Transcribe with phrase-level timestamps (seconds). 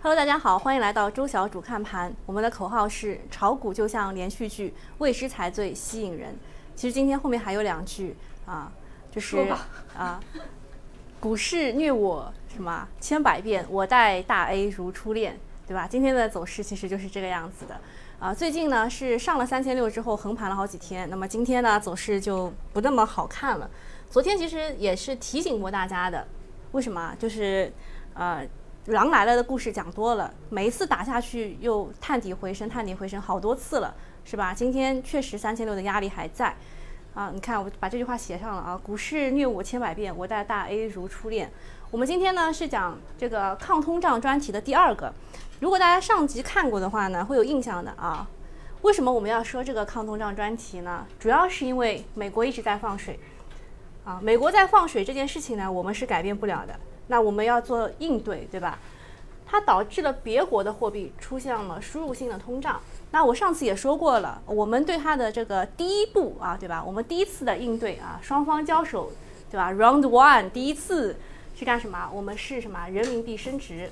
[0.00, 2.14] Hello，大家好，欢迎来到周小主看盘。
[2.24, 6.36] 我们的口号是炒股就像连续剧，未知才最吸引人。
[6.76, 8.14] 其实今天后面还有两句
[8.46, 8.70] 啊，
[9.10, 9.36] 就是
[9.96, 10.20] 啊，
[11.18, 15.36] 股市虐我什么千百遍，我待大 A 如初恋，
[15.66, 15.88] 对吧？
[15.90, 17.80] 今天的走势其实就是这个样子的
[18.20, 18.32] 啊。
[18.32, 23.68] 最近呢是上了三千六之后横盘了好几天，那么今天呢走势就不那么好看了。
[24.08, 26.24] 昨天其实也是提醒过大家的，
[26.70, 27.16] 为什么？
[27.18, 27.72] 就是
[28.14, 28.46] 呃。
[28.88, 34.54] 狼来了的故事讲多了，每一次打下去又探底回升，探底回升好多次了，是吧？
[34.54, 36.56] 今天确实三千六的压力还在，
[37.12, 41.52] 啊，你看我把这句话写上了啊，股市虐我千百遍，我待大 A 如初恋。
[41.90, 45.12] 我们今天呢是讲这个抗通胀专题的第二个，
[45.60, 48.26] 如果大家上集看过的话呢，会有印象的啊。
[48.80, 51.06] 为什么我们要说这个抗通胀专题呢？
[51.18, 53.20] 主要是因为美国一直在放水，
[54.06, 56.74] 啊，美国在放水这件事情呢，我们是改变不了的。
[57.08, 58.78] 那我们要做应对，对吧？
[59.50, 62.78] 它导致了别国的货币出现了输入性的通胀。
[63.10, 66.84] 那我上次也说过了，我们对它的这个第一步啊，对吧？
[66.84, 69.10] 我们第一次的应对啊，双方交手，
[69.50, 71.16] 对吧？Round one，第一次
[71.56, 72.10] 是干什么？
[72.12, 72.86] 我们是什么？
[72.88, 73.90] 人民币升值。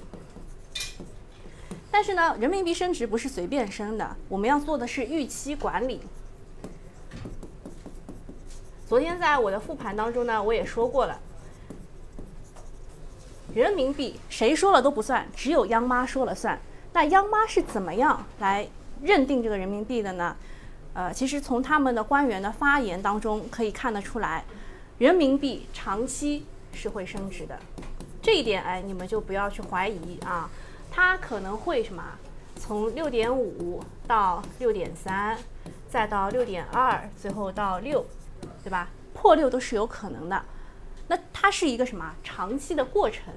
[1.91, 6.03] 但是呢，人民币升值不是随便升的，我们要做的是预期管理。
[8.87, 11.19] 昨天在我的复盘当中呢，我也说过了。
[13.55, 16.59] 人民币谁说了都不算，只有央妈说了算。
[16.93, 18.67] 那央妈是怎么样来
[19.03, 20.37] 认定这个人民币的呢？
[20.95, 24.45] 呃，其实从他们的官员的发言当中可以看得出来，
[24.99, 27.59] 人民币长期是会升值的。
[28.23, 30.51] 这一点，哎，你们就不要去怀疑啊。
[30.91, 32.03] 它可能会什么？
[32.59, 35.37] 从六点五到六点三，
[35.89, 38.05] 再到六点二，最后到六，
[38.65, 38.89] 对吧？
[39.13, 40.43] 破六都是有可能的。
[41.09, 43.33] 那它是一个什么长期的过程？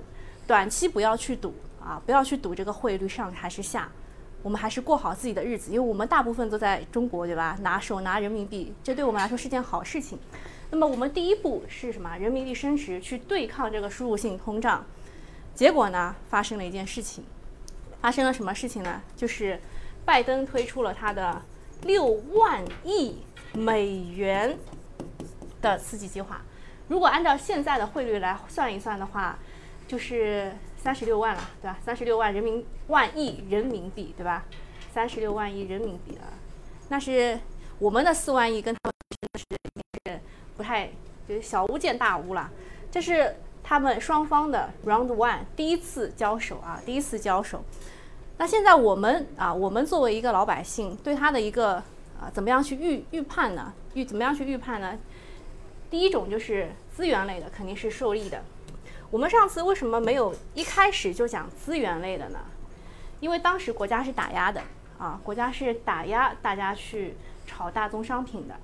[0.48, 3.88] 短期不要去赌啊，不要去赌这个汇率上还是下，
[4.42, 7.56] 我们还是过好自己的日子，因为我们大部分都在中国，对吧？
[7.62, 10.18] 拿手拿人民币，这对我们来说是件好事情。
[10.72, 12.18] 那么我们第一步是什么？
[12.18, 14.84] 人民币升值去对抗这个输入性通胀。
[15.54, 17.24] 结果呢，发生了一件事情，
[18.02, 19.02] 发生了什么事情呢？
[19.16, 19.60] 就是
[20.04, 21.40] 拜登推出了他的
[21.84, 23.18] 六万亿
[23.54, 24.58] 美元
[25.62, 26.42] 的刺激计划。
[26.90, 29.40] 如果按照现在的汇率来算一算的话，
[29.88, 31.78] 就是三十六万了，对吧？
[31.84, 34.44] 三十六万人民万亿人民币，对吧？
[34.94, 36.34] 三十六万亿人民币啊，
[36.90, 37.40] 那是
[37.78, 40.20] 我们的四万亿，跟他们真的是是
[40.58, 40.90] 不太
[41.28, 42.50] 就是小巫见大巫了。
[42.92, 47.64] 这是他们双方的 round one 第一次交手啊，第一次交手。
[48.38, 51.76] 那现在我们啊，我们作为一个老百姓，对他的一个
[52.20, 53.72] 啊，怎么样去预预判呢？
[53.94, 54.98] 预怎么样去预判呢？
[55.90, 58.44] 第一种就是资源类的，肯定是受益的。
[59.10, 62.40] 我们上次为什么没有一开始就讲资源类的呢？
[63.20, 64.62] 因为当时国家是打压的
[64.98, 67.16] 啊，国家是打压大家去
[67.48, 68.56] 炒大宗商品的。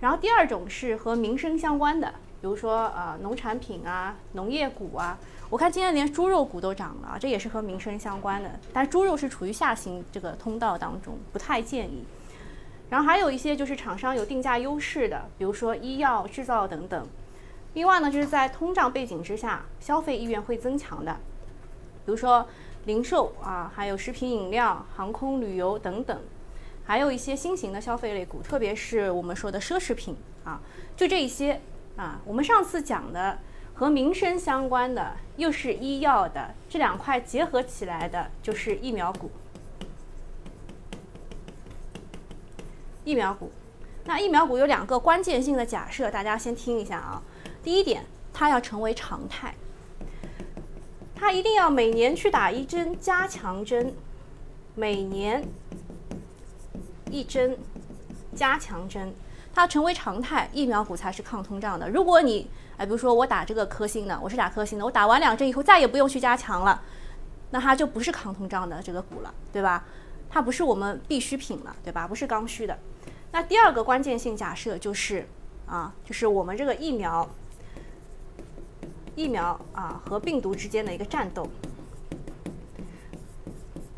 [0.00, 2.08] 然后第二种是和民生相关的，
[2.40, 5.18] 比如说呃农产品啊、农业股啊。
[5.50, 8.60] 我看今天连猪肉股都涨了，这也是和民生相关的。
[8.70, 12.04] 但猪肉是处于下行这个通道当中，不太建议。
[12.90, 17.06] 然后还有一些就是厂商有定价优势的，比如说医药制造等等。
[17.74, 21.12] 另外呢，就是在通胀背景之下，消费意愿会增强的，
[22.06, 22.48] 比如说
[22.86, 26.18] 零售啊，还有食品饮料、航空旅游等等，
[26.84, 30.60] 还有一些新型的消费类股，特别是我们说的奢侈品啊，
[30.96, 31.60] 就这一些
[31.96, 32.20] 啊。
[32.24, 33.38] 我们上次讲的
[33.74, 39.30] 和民生相关的，又是医药的，这两块结合起来的就是疫苗股。
[43.08, 43.50] 疫苗股，
[44.04, 47.22] 那疫苗股有两个关键性的假设，大家先听一下啊。
[47.62, 48.04] 第一点，
[48.34, 49.54] 它要成为常态，
[51.14, 53.94] 它一定要每年去打一针加强针，
[54.74, 55.42] 每年
[57.10, 57.56] 一针
[58.34, 59.14] 加强针，
[59.54, 61.88] 它成为常态，疫苗股才是抗通胀的。
[61.88, 66.82] 如果你哎，比如说我打这个科兴的，我是打科兴的，我打完两针以后再也不用去加强了，
[67.52, 69.82] 那它就不是抗通胀的这个股了，对吧？
[70.28, 72.06] 它不是我们必需品了，对吧？
[72.06, 72.78] 不是刚需的。
[73.30, 75.26] 那第二个关键性假设就是，
[75.66, 77.28] 啊，就是我们这个疫苗，
[79.14, 81.46] 疫苗啊和病毒之间的一个战斗，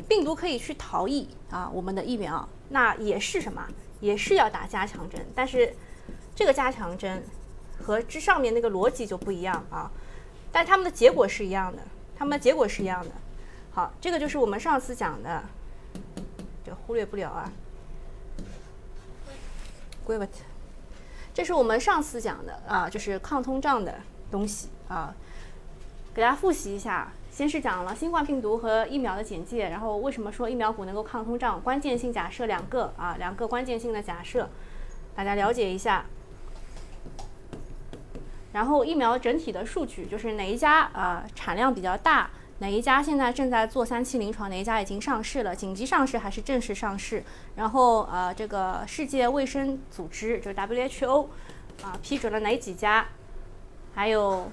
[0.07, 3.65] 病毒可以去逃逸啊，我们的疫苗那也是什么？
[4.01, 5.73] 也是要打加强针，但是
[6.35, 7.23] 这个加强针
[7.79, 9.89] 和之上面那个逻辑就不一样啊，
[10.51, 11.81] 但他们的结果是一样的，
[12.17, 13.11] 他们的结果是一样的。
[13.71, 15.43] 好，这个就是我们上次讲的，
[16.65, 17.51] 这忽略不了啊。
[21.33, 23.95] 这是我们上次讲的啊，就是抗通胀的
[24.29, 25.13] 东西啊，
[26.13, 27.11] 给大家复习一下。
[27.31, 34.49] 先是讲了新冠病毒和疫苗的简介，然后为什么说疫苗股能够抗通胀，关键性假设两个啊，两个关键性的假设，
[35.15, 36.05] 大家了解一下。
[38.51, 42.29] 然后疫苗整体的数据就是哪一家啊产量比较大，
[42.61, 47.23] 哪一家现在正在做三期临床，哪一家已经上市了，紧急上市还是正式上市？
[47.55, 51.25] 然后呃这个世界卫生组织就是 WHO
[51.81, 53.07] 啊批准了哪几家？
[53.95, 54.51] 还有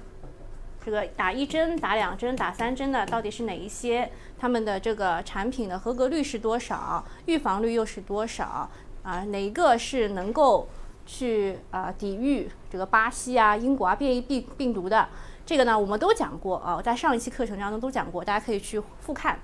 [0.83, 4.11] 这个打一针、打两针、打三针的到底是哪一些？
[4.39, 7.05] 他们的这个产品的合格率是多少？
[7.27, 8.67] 预防率又是多少？
[9.03, 10.67] 啊哪一个是能够？
[11.11, 15.09] 去啊，抵御这个巴西啊、英国啊变异病病毒的
[15.49, 19.39] 这个呢，我们都讲过啊，在上一期课程当中都讲过，大家可以去复看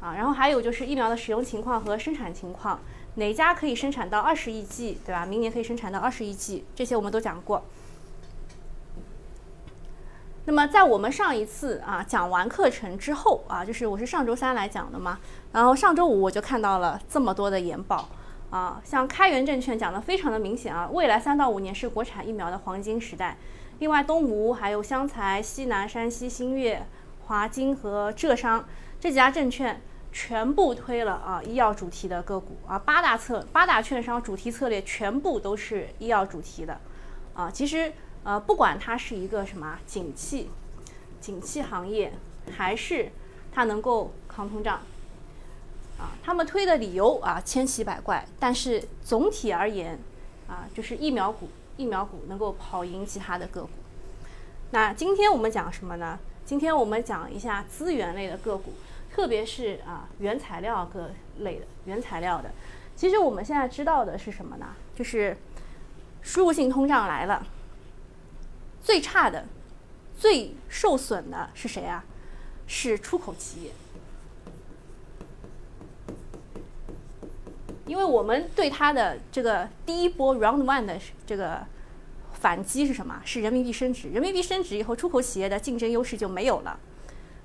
[0.00, 0.14] 啊。
[0.14, 2.80] 然后还有就是疫苗的使用情况和生产情况，
[3.16, 5.26] 哪家可以生产到二十亿剂，对吧？
[5.26, 7.62] 明年可以生产到二十亿剂，这些我们都讲过。
[10.46, 15.18] 那么在我们上一次啊讲完课程之后啊，就是我是上周三来讲的嘛，
[15.52, 18.08] 然后上周五我就看到了这么多的研报。
[18.48, 23.36] 啊，像开源证券讲的非常的明显啊，未来三到五年是国产疫苗的黄金时代。
[23.80, 26.86] 另外，东吴、还有湘财、西南、山西、新月、
[27.24, 28.68] 华金和浙商
[29.00, 29.80] 这几家证券
[30.12, 36.78] 全部推了啊医药主题的个股啊，八大策八大券商主题策略全部都是医药主题的
[37.32, 37.50] 啊。
[37.50, 37.90] 其实
[38.22, 40.50] 呃，不管它是一个什么景气
[41.18, 42.12] 景气行业，
[42.54, 43.10] 还是
[43.50, 44.82] 它能够抗通胀。
[45.98, 49.98] 啊，他们推的理由啊千奇百怪，但是总体而言，
[50.46, 51.48] 啊就是疫苗股，
[51.80, 53.70] 疫苗股能够跑赢其他的个股。
[54.72, 56.18] 那今天我们讲什么呢？
[56.44, 58.74] 今天我们讲一下资源类的个股，
[59.10, 62.50] 特别是啊原材料各类的原材料的。
[62.94, 64.74] 其实我们现在知道的是什么呢？
[64.94, 65.34] 就是
[66.20, 67.46] 输入性通胀来了，
[68.82, 69.46] 最差的、
[70.18, 72.04] 最受损的是谁啊？
[72.66, 73.70] 是出口企业。
[77.90, 80.96] 因为我们对它的这个第一波 round one 的
[81.26, 81.66] 这个
[82.34, 83.20] 反击是什么？
[83.24, 84.10] 是人民币升值。
[84.10, 86.78] 人民币升值以后，出口企业的竞争优势就没有了，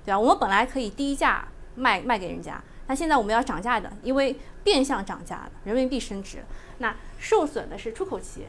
[0.04, 0.20] 对吧？
[0.20, 6.44] 我们本来可以低价卖卖给人家，那现在我们要涨价的，因为变相涨价了，人民币升值，
[6.78, 8.46] 那受损的是出口企业。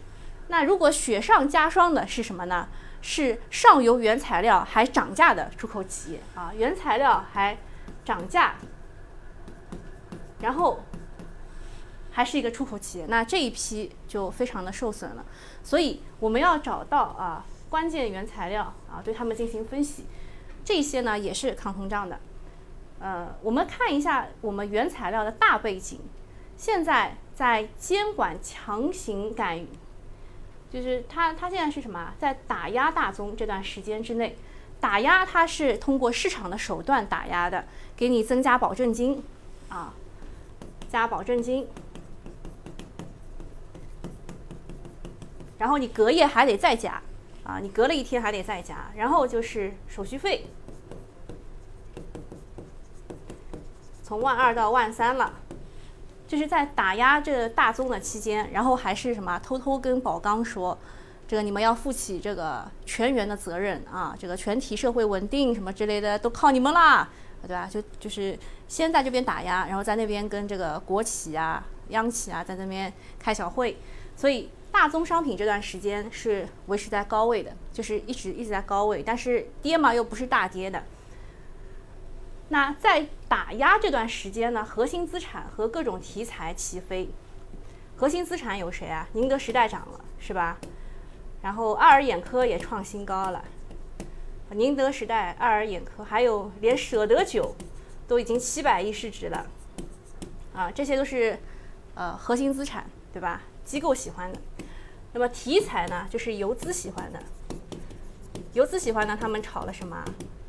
[0.50, 2.68] 那如果雪上加霜的是什么呢？
[3.02, 7.58] 是上游原材料还涨价的出口企业啊，原材料还
[8.06, 8.54] 涨价，
[10.42, 10.80] 然后。
[12.18, 15.24] 还是一个出口企业，那这一批就非常的受损了。
[15.64, 20.06] 所以我们要找到啊关键原材料啊，对他们进行分析。
[20.66, 22.20] 这些呢也是抗通胀的。
[23.00, 26.00] 呃，我们看一下我们原材料的大背景。
[26.58, 29.68] 现在在监管强行干预，
[30.72, 32.16] 就是它它现在是什么？
[32.18, 34.36] 在打压大宗这段时间之内，
[34.80, 37.66] 打压它是通过市场的手段打压的，
[37.96, 39.24] 给你增加保证金
[39.70, 39.94] 啊，
[40.90, 41.68] 加保证金。
[45.58, 47.02] 然后你隔夜还得再加，
[47.44, 50.46] 啊，你隔了一天还得再加，然后就是手续费，
[54.04, 55.34] 从万二到万三了，
[56.28, 60.78] 就是在打压这大宗的期间，然后还是什么偷偷跟宝钢说，
[61.28, 67.10] 这个你们要负起这个全员的责任啊，这个全体社会稳定什么之类的都靠你们啦，
[67.42, 67.66] 对吧？
[67.66, 68.38] 就就是
[68.68, 73.78] 先在这边打压，然后在那边跟这个国企啊、央企啊在那边开小会，
[74.16, 74.50] 所以。
[74.78, 80.84] 大宗商品这段时间是维持在高位的，就是一直一直在高位，但是跌嘛又不是大跌的。
[82.50, 87.10] 那在打压这段时间呢，核心资产和各种题材齐飞。
[87.96, 89.10] 核心资产有谁啊？
[89.14, 90.60] 宁德时代涨了，是吧？
[91.42, 93.44] 然后爱尔眼科也创新高了。
[94.52, 97.56] 宁德时代、爱尔眼科，还有连舍得酒
[98.08, 99.48] 都已经七百亿市值了，
[100.54, 101.40] 啊，这些都是
[101.96, 103.42] 呃核心资产，对吧？
[103.68, 104.40] 机构喜欢的。
[105.12, 107.22] 那么题材呢，就是游资喜欢的。
[108.54, 110.04] 游资喜欢呢，他们炒了什么？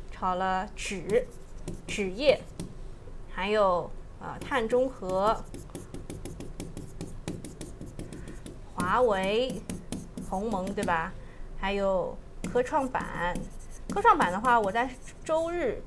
[0.09, 1.27] 炒了纸、
[1.85, 2.39] 纸业，
[3.29, 5.35] 还有啊碳中和、
[8.73, 9.61] 华为、
[10.29, 11.11] 鸿蒙，对吧？
[11.59, 12.17] 还有
[12.51, 13.37] 科创板。
[13.89, 14.89] 科创板的话，我在
[15.25, 15.81] 周日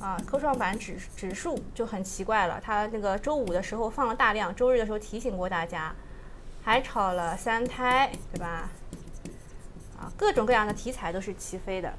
[0.00, 5.94] 啊，科创板指指数就很奇怪了，它那个周五的时候放了大量，周日的时候提醒过大家。
[6.68, 8.68] 还炒了三胎，对吧？
[9.98, 11.94] 啊，各种各样的题材都是齐飞的。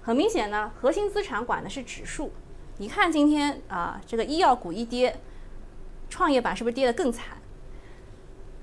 [0.00, 2.32] 很明显呢，核心资产管的是指数。
[2.78, 5.20] 你看今天啊，这个医药股一跌，
[6.08, 7.36] 创业板是不是跌得更惨？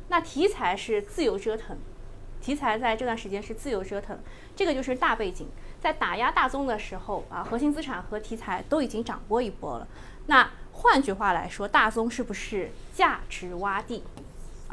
[0.08, 1.78] 那题材是自由折腾，
[2.42, 4.18] 题材在这段时间是自由折腾，
[4.56, 5.48] 这个就是大背景。
[5.80, 9.88] 在打压大宗的时候啊，核心资产和题材都已经涨过一波了。
[10.26, 14.04] 那换句话来说，大宗是不是价值洼地？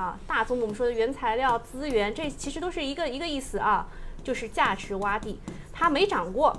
[0.01, 3.87] 啊，大宗我们说的原材料、资源，这其实都是一个一个意思啊，
[4.25, 5.39] 就是价值洼地，
[5.75, 6.57] 它没涨过。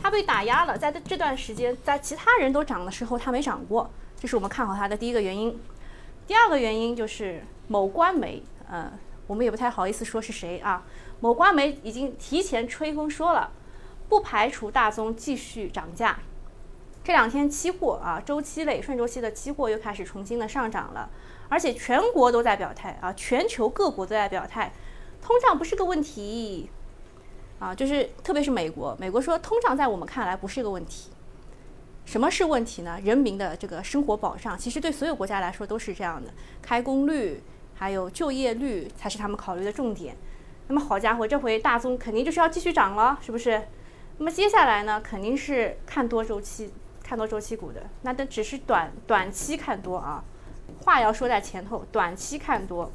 [0.00, 5.58] 它被打压了，在这段时间，在其他人都涨的时候，它没涨过，这是我们看好它的第一个原因。
[6.26, 8.92] 第二个原因就是某官媒，呃，
[9.26, 10.84] 我们也不太好意思说是谁啊。
[11.20, 13.50] 某官媒已经提前吹风说了，
[14.06, 16.18] 不排除大宗继续涨价。
[17.02, 21.08] 这两天期货啊，周期类、顺周期的期货又开始重新的上涨了，
[21.48, 24.72] 而且全国都在表态啊，全球各国都在表态，
[25.20, 26.70] 通胀不是个问题。
[27.58, 31.10] 啊，就是特别是美国，美国说通胀在我们看来不是一个问题。
[32.04, 33.00] 什么是问题呢？
[33.02, 37.42] 人民的这个生活保障，其实对所有国家来说都是这样的，开工率
[37.74, 40.16] 还有就业率才是他们考虑的重点。
[40.68, 43.66] 那么好家伙，这回大宗肯定就是要继续涨了，是不是？
[44.18, 47.90] 那么接下来呢，肯定是看多周期，看多周期股的。
[48.02, 50.22] 那但只是短短期看多啊，
[50.88, 52.90] 话要说在前头，短期看多，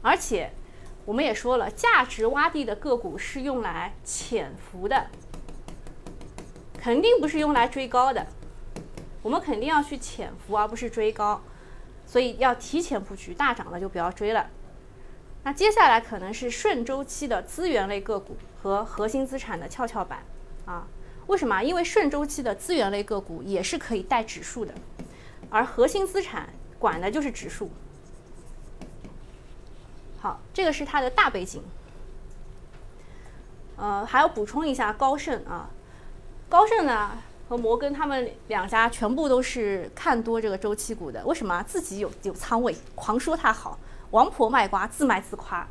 [0.00, 0.50] 而且。
[1.04, 5.08] 我们也说了，价值洼地的个股是用来潜伏的，
[6.80, 8.26] 肯定不是用来追高的。
[9.20, 11.42] 我们肯定要去潜伏，而不是追高，
[12.06, 14.48] 所以要提前布局，大涨了就不要追了。
[15.42, 20.20] 那接下来可能是顺周期的资源类个股和核心资产的跷跷板
[20.64, 20.88] 啊？
[21.26, 21.62] 为什么？
[21.62, 24.72] 因为顺周期的资源类个股也是可以带指数的，
[25.50, 26.48] 而核心资产
[26.84, 27.70] 管的就是指数。
[30.20, 31.62] 好，这个是它的大背景。
[33.78, 35.70] 呃，还要补充一下高盛啊，
[36.46, 37.12] 高盛呢
[37.48, 41.24] 和摩根他们两家全部都是看多这个周期股的。
[41.24, 41.62] 为什么？
[41.62, 43.78] 自己有有仓位，狂说它好，
[44.10, 45.66] 王婆卖瓜，自卖自夸。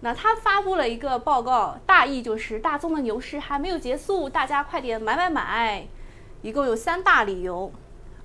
[0.00, 5.86] 那他发布了一个报告，大意就是大宗的牛市还没有结束，大家快点买买买。
[6.42, 7.72] 一共有三大理由。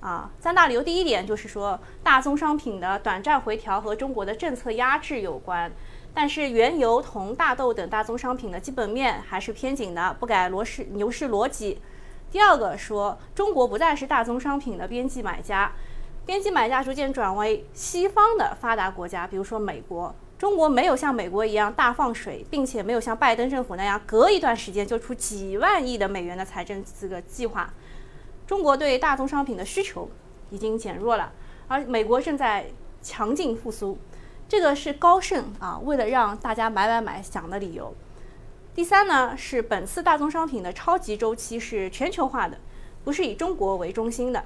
[0.04, 5.72] 啊，三大理由，第一点就是说，大宗商品的短暂回调和中国的政策压制有关，
[6.12, 11.80] 但是原油、铜、大豆等大宗商品的基本面还是偏紧的，不改罗市牛市逻辑。
[12.30, 15.72] 第二个说，中国不再是大宗商品的边际买家，
[16.26, 20.14] 边际买家逐渐转为西方的发达国家，比如说美国。
[20.36, 27.72] 中国没有像美国一样大放水，并且没有像拜登政府那样隔一段时间就出几万亿的美元的财政这个计划。
[28.46, 30.08] 中国对大宗商品的需求
[30.50, 31.32] 已经减弱了，
[31.66, 32.66] 而美国正在
[33.02, 33.98] 强劲复苏，
[34.48, 37.94] 这个是高盛啊为了让大家买买买想的理由。
[38.74, 42.58] 第三呢是本次大宗商品的超级周期是全球化的，
[43.04, 44.44] 不是以中国为中心的。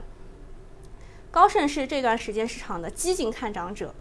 [1.31, 3.95] 高盛是这段时间市场的激进看涨者，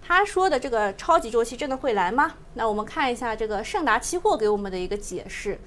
[0.00, 2.34] 他说的这个超级周期真的会来吗？
[2.54, 5.58] 那我们看一下这个盛达期货给我们的一个解释。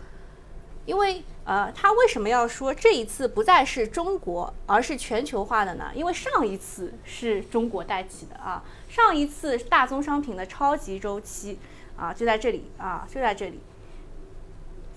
[0.85, 5.89] 因为呃，他为什么要说这一次不再是中国，而是全球化的呢？
[5.95, 11.57] 因为上一次是中国带起的啊，上一次大宗商品的超级周期
[11.95, 13.61] 啊，就在这里啊，就在这里，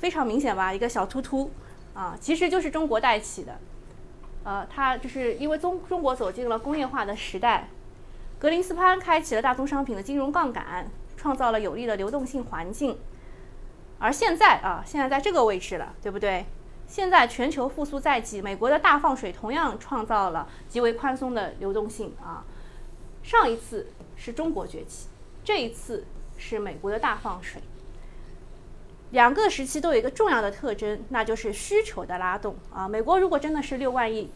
[0.00, 0.74] 非常明显吧？
[0.74, 1.52] 一个小突突
[1.94, 3.56] 啊，其实就是中国带起的。
[4.42, 7.68] 呃，它就是因为中中国走进了工业化的时代，
[8.40, 12.98] 格林斯潘开启了大宗商品的金融杠杆，创造了有利的流动性环境。
[14.00, 16.44] 而现在啊，现在在这个位置了，对不对？
[16.88, 22.44] 现在全球复苏在即，美国的大放水同样创造了极为宽松的流动性啊。
[23.22, 25.06] 上一次是中国崛起，
[25.44, 26.04] 这一次
[26.36, 27.62] 是美国的大放水。
[29.10, 32.88] 两个时期都有一个重要的特征，那就是需求的拉动啊。
[32.88, 34.30] 美国如果真的是六万亿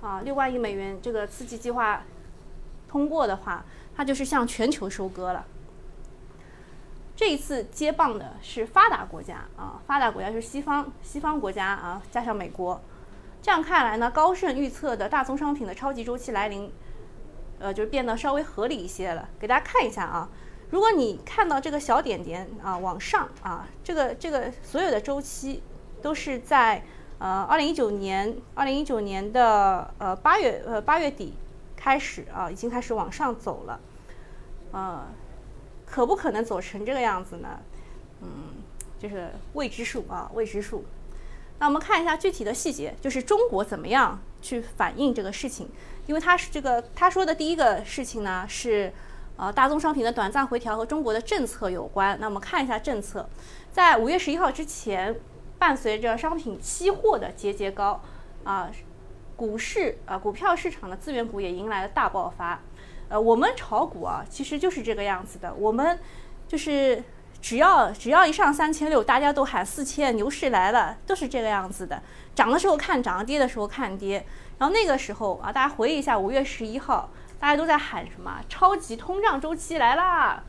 [0.00, 2.02] 啊，六万亿美元这个刺激计划
[2.88, 3.64] 通过的话，
[3.94, 5.44] 它就是向全球收割了。
[7.18, 12.80] 这一次接棒的是发达国家啊，发达国家是西方西方国家啊，加上美国。
[13.42, 16.72] 这样看来呢，高盛预测的大宗商品的超级周期来临，
[17.58, 19.28] 呃，就变得稍微合理一些了。
[19.40, 20.28] 给大家看一下啊，
[20.70, 25.60] 如果你看到这个小点点啊往上啊，这个这个所有的周期
[26.00, 26.84] 都是在
[27.18, 31.34] 呃二零一九年二零一九年的呃八月呃八月底
[31.74, 33.80] 开始啊，已经开始往上走了，
[34.70, 35.04] 呃。
[35.90, 37.60] 可不可能走成这个样子呢？
[38.20, 38.28] 嗯，
[38.98, 40.84] 就是未知数啊，未知数。
[41.58, 45.68] 那我们看一下具体的细节，就是中国怎么样去反映这个事情？
[46.06, 48.92] 因为他是这个他说的第一个事情呢，是
[49.36, 52.16] 呃大宗商品的短暂回调和中国的政策有关。
[52.20, 53.28] 那我们看一下政策，
[53.72, 55.18] 在五月十一号之前，
[55.58, 58.00] 伴随着商品期货的节节高
[58.44, 58.70] 啊，
[59.36, 62.60] 股市啊股票市场的资源股也迎来了大爆发。
[63.08, 65.52] 呃，我们炒股啊，其实就是这个样子的。
[65.54, 65.98] 我们
[66.46, 67.02] 就是
[67.40, 72.02] 只要只要一上三千六，大家都喊四千，牛市来了，都是这个样子的。
[72.34, 74.24] 涨的时候看涨，跌的时候看跌。
[74.58, 78.40] 然后那个时候啊，大家回忆一下，五月十一号，大家都在喊什么？
[78.48, 80.42] 超级通胀周期来啦！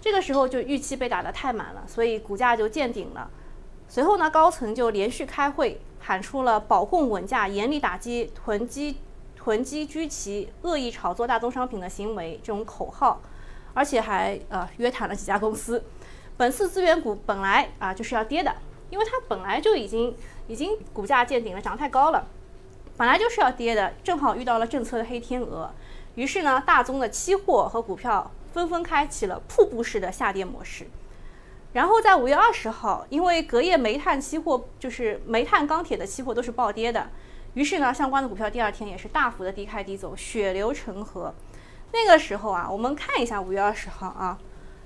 [0.00, 3.30] 这个时候就预期被打得太满了，所以股价就见顶了。
[3.88, 8.98] 随后呢，高层就连续开会，喊出了保供稳价、严厉打击囤积、
[9.42, 13.20] 囤积居奇、恶意炒作大宗商品的行为这种口号，
[13.74, 15.82] 而且还呃约谈了几家公司。
[16.36, 18.54] 本次资源股本来啊就是要跌的，
[18.88, 22.24] 因为它本来就已经已经股价见顶了，涨太高了，
[22.96, 25.68] 本来就是要跌的，正好遇到了政策的黑天鹅，
[26.14, 30.86] 于是呢，大宗的期货和股票纷纷开启了瀑布式的下跌模式。
[31.72, 37.08] 然后在五月二十号，因为隔夜煤炭期货就是煤炭、钢铁的期货都是暴跌的，
[37.54, 41.34] 于是呢，相关的股票第二天也是大幅的低开低走，血流成河。
[41.92, 44.38] 那个时候啊，我们看一下五月二十号啊，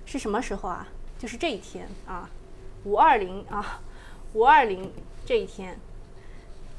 [0.04, 0.88] 是什么时候啊？
[1.18, 2.28] 就是这一天啊，
[2.84, 3.80] 五二零啊，
[4.34, 4.92] 五二零
[5.24, 5.78] 这一天，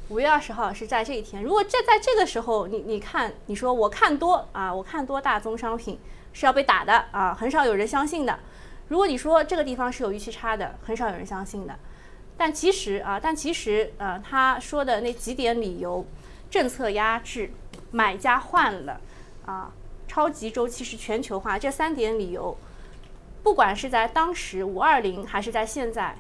[0.10, 1.42] 五月二十号是在这一天。
[1.42, 5.98] 如果这在这个时候，你你看，你说我看多啊，我看多大宗商品
[6.34, 8.38] 是要被打的啊，很少有人相信的。
[8.90, 11.74] 如果你说这个地方是有预期差的，很少有人相信的。
[12.38, 16.06] 但其实啊，但其实呃，他说的那几点理由，
[16.52, 17.52] 政策压制，
[17.92, 19.02] 买家换了
[19.46, 19.72] 啊，
[20.08, 22.56] 超级周期是全球化，这三点理由。
[23.42, 26.16] 不管是在当时五二零，还是在现在，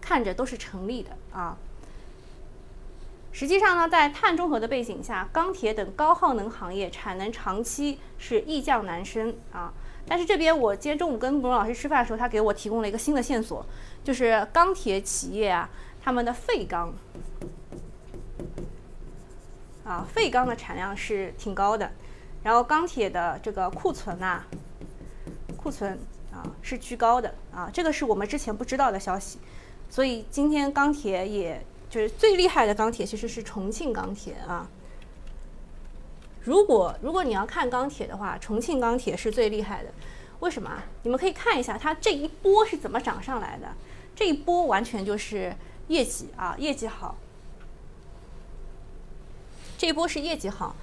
[0.00, 1.56] 看着都是成立的啊。
[3.32, 9.72] 实际上呢，在碳中和的背景下，钢铁等高耗能行业产能长期是易降难升啊。
[10.10, 13.64] 但是这边我今天中午跟慕容老师吃饭的时候，他给我提供了一个新的线索，
[14.02, 15.70] 就是钢铁企业啊，
[16.02, 16.92] 他们的废钢
[19.84, 21.92] 啊，废钢的产量是挺高的，
[22.42, 24.44] 然后钢铁的这个库存啊，
[25.56, 25.96] 库存。
[26.32, 29.40] 啊，是居高的啊，这个是我们之前不知道的消息，
[29.88, 34.70] 所以今天钢铁也就是最厉害的钢铁其实是重庆钢铁啊。
[36.42, 39.90] 如果如果你要看钢铁的话，重庆钢铁是最厉害的，
[40.40, 40.70] 为什么？
[41.02, 43.68] 你们可以看一下它这一波是怎么涨上来的，
[44.14, 45.54] 这一波完全就是
[45.88, 47.16] 业绩啊，业绩好，
[49.78, 50.74] 这一波是业绩好。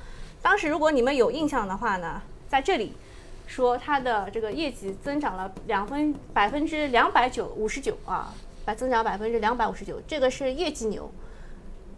[0.41, 2.93] 当时如果你们有印象的话呢，在这里。
[3.49, 8.33] 说它的这个业绩增长了两分百分之两百九五十九啊，
[8.65, 11.09] 百增长百分之两百五十九，这个是业绩牛。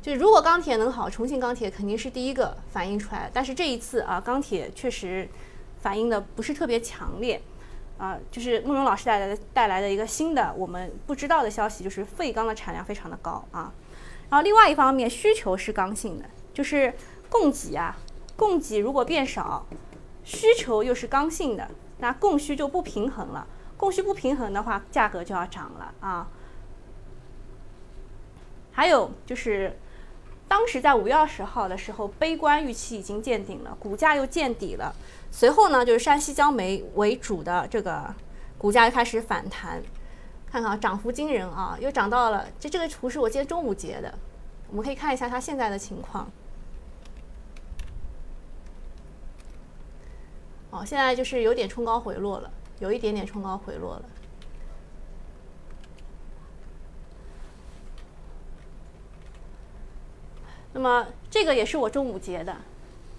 [0.02, 3.30] 就如果钢铁能好，重庆钢铁肯定是第一个反映出来。
[3.34, 5.28] 但是这一次啊，钢铁确实
[5.82, 7.42] 反映的不是特别强烈
[7.98, 8.18] 啊。
[8.32, 13.74] 就是慕容老师带来的带来的一个新的我们不知道的消息，就是废钢的产量非常的高啊。
[14.30, 16.94] 然后另外一方面，需求是刚性的，就是
[17.30, 17.98] 供给啊，
[18.36, 19.66] 供给如果变少。
[20.22, 23.48] 需求又是刚性的，那供需就不平衡了。
[23.78, 26.28] 供需不平衡的话，价格就要涨了啊。
[28.72, 29.76] 还有就是，
[30.50, 34.94] 当时在五月二十号的时候，悲观预期已经见顶了，股价又见底了。
[35.32, 38.14] 随后呢，就是山西焦煤为主的这个
[38.58, 39.82] 股价又开始反弹，
[40.52, 42.48] 看看啊涨幅惊人啊，又涨到了。
[42.60, 44.12] 这这个图是我今天中午截的，
[44.72, 46.28] 我们可以看一下它现在的情况。
[50.72, 54.06] 哦，现在就是有点冲高回落了，有一点点冲高回落了。
[60.74, 62.56] 那么这个也是我中午截的，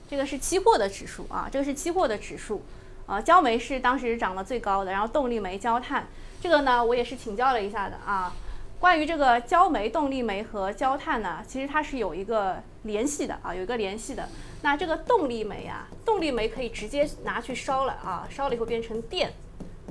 [0.08, 2.62] 这个是期货的指数啊，这个是期货的指数
[3.06, 3.20] 啊。
[3.20, 6.06] 焦煤是当时涨得最高的，然后动力煤、焦炭，
[6.40, 8.32] 这个呢我也是请教了一下的啊。
[8.78, 14.26] 关于这个焦煤、动力煤和焦炭呢，其实它是有一个联系的啊，有一个联系的。
[14.62, 19.32] 那这个动力煤啊，动力煤可以直接拿去烧了啊，烧了以后变成电，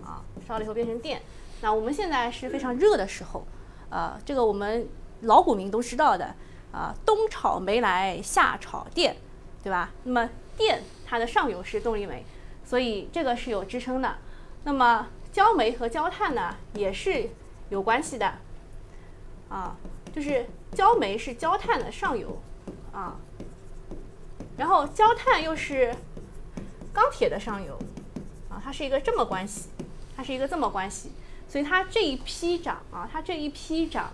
[0.03, 1.21] 啊，烧了以后变成电。
[1.61, 3.45] 那我们现在是非常热的时候，
[3.89, 4.87] 呃，这个我们
[5.21, 6.33] 老股民都知道的
[6.71, 9.15] 啊，冬炒煤来夏炒电，
[9.63, 9.91] 对吧？
[10.03, 12.23] 那么电它的上游是动力煤，
[12.63, 14.17] 所以这个是有支撑的。
[14.63, 17.29] 那么焦煤和焦炭呢，也是
[17.69, 18.33] 有关系的。
[19.49, 19.75] 啊，
[20.13, 22.39] 就是焦煤是焦炭的上游，
[22.93, 23.15] 啊，
[24.57, 25.91] 然后焦炭又是
[26.93, 27.75] 钢铁的上游，
[28.47, 29.69] 啊，它是一个这么关系，
[30.15, 31.11] 它是一个这么关系，
[31.47, 34.11] 所以它这一批涨啊，它这一批涨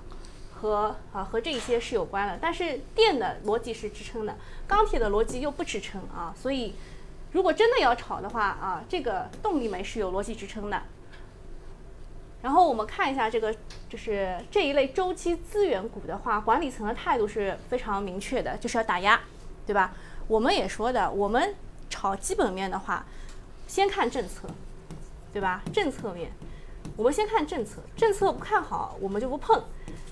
[0.65, 4.35] 和啊和这一些是有关的，但是电的逻辑是支撑的，
[4.67, 6.73] 钢铁的逻辑又不支撑啊，所以
[7.31, 10.81] 如果真的要炒的话啊，这个动力煤是有逻辑支撑的。
[12.41, 13.55] 然后我们看一下这个，
[13.89, 19.19] 就是这一类周期资源股的话，管理层的态度是非常明确的，就是要打压，
[19.65, 19.93] 对吧？
[20.27, 21.55] 我们也说的，我们
[21.89, 23.05] 炒基本面的话，
[23.67, 24.47] 先看政策，
[25.31, 25.63] 对吧？
[25.73, 26.31] 政策面，
[26.95, 29.63] 我们先看政策，政策不看好我们就不碰。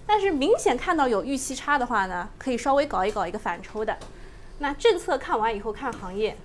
[0.05, 3.97] 但是明显看到有预期差的话呢，可以稍微搞一搞一个反抽的。
[4.59, 6.37] 那政策看完以后看行业，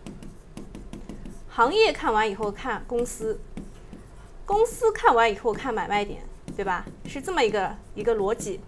[1.48, 3.40] 行业看完以后看公司，
[4.46, 6.22] 公司看完以后看买卖点，
[6.56, 6.84] 对吧？
[7.06, 8.60] 是这么一个一个逻辑。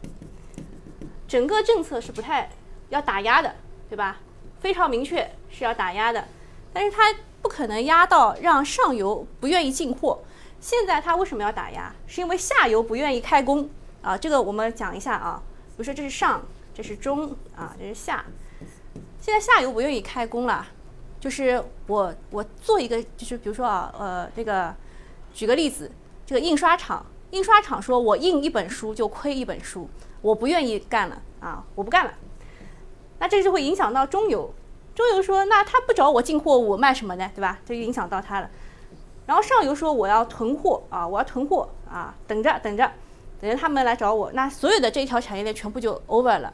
[1.26, 2.50] 整个政策是不太
[2.88, 3.54] 要打压的，
[3.88, 4.18] 对吧？
[4.60, 6.26] 非常明确是要打压的，
[6.72, 10.22] 但是它不可能压到让上游不愿意进货。
[10.60, 11.94] 现在它为什么要打压？
[12.06, 13.70] 是因为下游不愿意开工
[14.02, 14.16] 啊。
[14.16, 15.42] 这个我们讲一下啊。
[15.70, 16.42] 比如说这是上，
[16.74, 18.24] 这是中啊，这是下。
[19.20, 20.66] 现在下游不愿意开工了，
[21.18, 24.74] 就是我我做一个，就是比如说啊，呃，这个
[25.32, 25.90] 举个例子，
[26.26, 29.88] 这个印刷厂，印刷厂说我印一本书就亏一本书。
[30.22, 31.64] 我不愿意干了啊！
[31.74, 32.12] 我不干了，
[33.20, 34.52] 那这就会影响到中游。
[34.94, 37.30] 中游说，那他不找我进货，我卖什么呢？
[37.34, 37.58] 对吧？
[37.64, 38.50] 这就影响到他了。
[39.24, 42.92] 然后上游说，我要囤货啊，我要囤货啊，等着等着，
[43.40, 44.30] 等着他们来找我。
[44.32, 46.52] 那所有的这一条产业链全部就 over 了。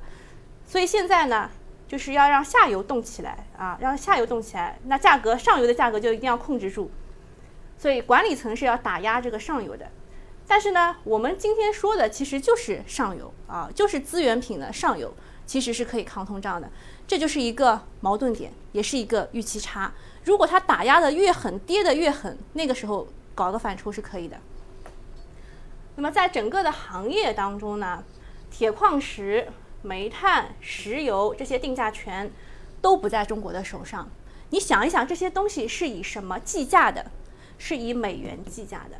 [0.66, 1.50] 所以现在呢，
[1.86, 4.78] 就是要让下游动起来啊，让下游动起来。
[4.84, 6.90] 那价格上游的价格就一定要控制住。
[7.78, 9.86] 所以管理层是要打压这个上游的。
[10.48, 15.12] 但是呢，我们今天说的其实就是上游啊，就是资源品的上游，
[15.44, 16.70] 其实是可以抗通胀的，
[17.06, 19.92] 这就是一个矛盾点，也是一个预期差。
[20.24, 24.36] 如果它打压的越狠，跌的越狠，那个时候搞个反抽是可以的。
[25.96, 28.04] 那么在整个的行业当中呢，
[28.50, 29.48] 铁矿石、
[29.82, 32.30] 煤炭、石油这些定价权
[32.80, 34.08] 都不在中国的手上。
[34.50, 37.10] 你想一想，这些东西是以什么计价的？
[37.58, 38.96] 是以美元计价的。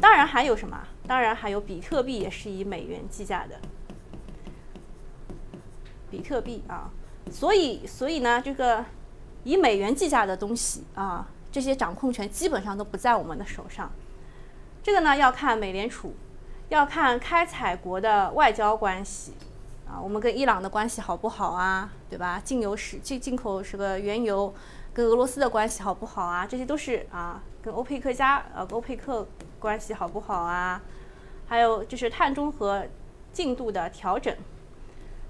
[0.00, 0.88] 当然还有什么？
[1.06, 3.60] 当然还有比特币也是以美元计价的。
[6.10, 6.90] 比特币啊，
[7.30, 8.84] 所以所以呢，这个
[9.44, 13.92] 以美元计价的东西啊，这些掌控权基本上都不在我们的手上。
[14.82, 16.14] 这个呢要看美联储，
[16.68, 19.34] 要看开采国的外交关系
[19.88, 21.90] 啊，我们跟伊朗的关系好不好啊？
[22.10, 22.40] 对吧？
[22.44, 24.54] 进油是进进口是个原油，
[24.92, 26.46] 跟俄罗斯的关系好不好啊？
[26.46, 29.26] 这些都是啊，跟欧佩克加呃欧佩克。
[29.62, 30.82] 关系好不好啊？
[31.46, 32.84] 还有就是碳中和
[33.32, 34.36] 进度的调整，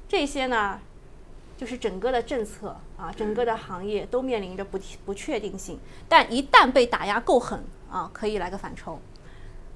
[0.09, 0.81] 这些呢，
[1.59, 5.79] 就是整个的政策啊，整个的行业都面临着不不确定性。
[6.09, 8.99] 但一旦被打压够狠啊，可以来个反抽。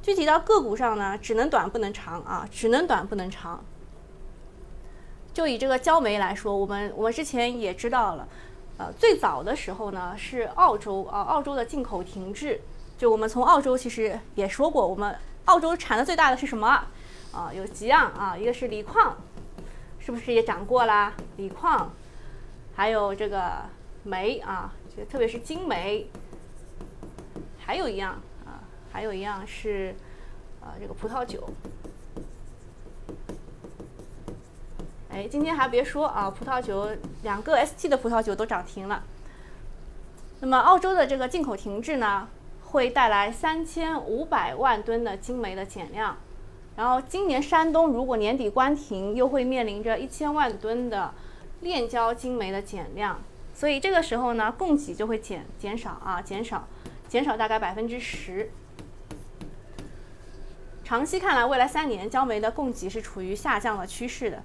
[0.07, 3.61] 具体到个股上呢，只能短不能长啊，只能短不能长。
[5.35, 8.29] 就以这个焦煤来说，我们我们之前也知道了，
[8.79, 12.61] 呃，最早的时候呢是澳洲啊，澳洲的进口停滞。
[12.97, 16.85] 就我们从澳洲其实也说过，我们澳洲产的最大的是什么？
[17.33, 19.17] 啊，有几样啊，一个是锂矿，
[19.99, 21.15] 是不是也讲过啦？
[21.37, 21.91] 锂矿，
[22.77, 23.55] 还有这个
[24.05, 26.09] 煤啊，就特别是金煤，
[27.59, 28.21] 还有一样，
[28.97, 29.95] 还有一样是
[30.63, 31.47] 啊，这个葡萄酒。
[35.11, 36.89] 哎，今天还别说啊，葡萄酒
[37.23, 39.05] 两个 ST 的葡萄酒都涨停了。
[40.41, 42.27] 那么澳洲的这个进口停滞呢？
[42.69, 46.17] 会带来三千五百万吨的精煤的减量，
[46.77, 51.13] 然后今年山东如果年底关停，又会面临着一千万吨的
[51.61, 53.21] 炼焦精煤的减量，
[53.53, 56.67] 所以这个时候呢，供给就会减减少啊，减少，
[57.07, 58.51] 减少大概百分之十。
[60.87, 64.41] 长期看来，未来三年焦煤的供给是处于下降的趋势的，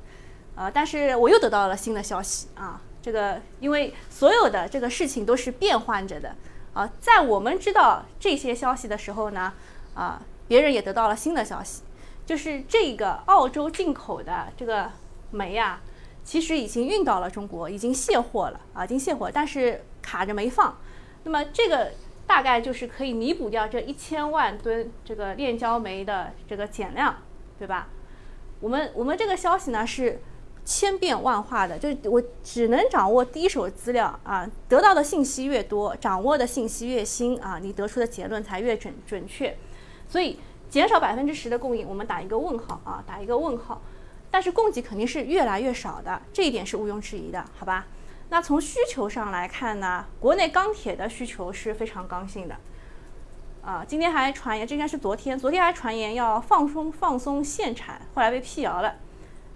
[0.55, 6.35] 呃，但是我又得到了新的消息啊，这个因为所有的这个事情都是变换着的。
[6.73, 9.53] 啊，在我们知道这些消息的时候呢，
[9.93, 11.83] 啊，别人也得到了新的消息，
[12.25, 14.89] 就是这个澳洲进口的这个
[15.29, 15.79] 煤呀，
[16.23, 20.75] 其实已经运到了中国，已经卸货了啊，已经卸货，但是卡着没放。
[21.23, 21.91] 那么这个
[22.31, 27.17] 大概就是可以弥补掉这一千万吨这个炼焦煤的这个减量，
[27.59, 27.89] 对吧？
[28.61, 30.21] 我们我们这个消息呢是。
[30.63, 39.57] 千变万化的，就是我只能掌握第一手资料啊，得到的信息越多，掌握的信息越新啊，你得出的结论才越准准确。
[40.07, 40.37] 所以
[40.69, 43.81] 减少百分之十的供应，我们打一个问号啊，打一个问号。
[44.29, 47.87] 但是供给肯定是越来越少的，这一点是毋庸置疑的，好吧？
[48.31, 52.55] 那从需求上来看呢，国内钢铁的需求是非常刚性的
[53.61, 53.83] 啊。
[53.85, 58.95] 今天还传言，这应该是昨天，昨天还传言要放松放松限产，后来被辟谣了。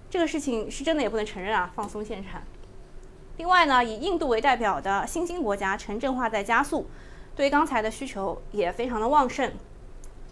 [0.09, 2.43] 这个事情是真的也不能承认啊，放松限产。
[3.37, 6.89] 另外呢，以印度为代表的新兴国家城镇化在加速，
[7.33, 9.53] 对钢材的需求也非常的旺盛。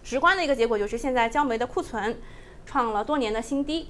[0.03, 2.19] 直观的一个结果就是现在焦煤的库存
[2.65, 3.89] 创了多年的新低。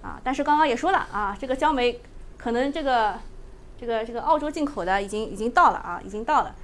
[0.00, 2.00] 啊，但是刚刚也说了啊，这个焦煤
[2.44, 3.18] 可能这个
[3.80, 6.54] 这个这个澳洲进口的已经已经到了啊，已经到了，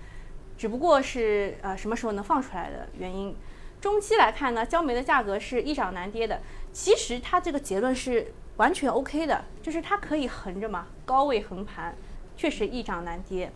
[0.58, 3.34] 只不过是呃什么时候能放出来的原因。
[3.80, 6.42] 中期来看呢，焦煤的价格是易涨难跌的。
[6.70, 11.96] 其实它这个结论是完全 OK 的，就是它可以横着嘛，高位横盘，
[12.36, 13.50] 确实易涨难跌。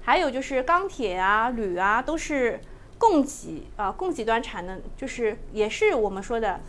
[0.00, 2.58] 还有就是钢铁啊、铝啊，都是
[2.96, 6.60] 供给啊，供给端产能就是也是我们说的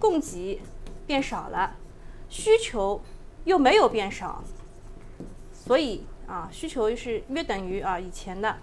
[0.00, 0.60] 供给
[1.06, 1.76] 变少了，
[2.28, 3.00] 需求
[3.46, 4.44] 又没有变少，
[5.54, 8.58] 所以啊，需求是约等于啊以前的，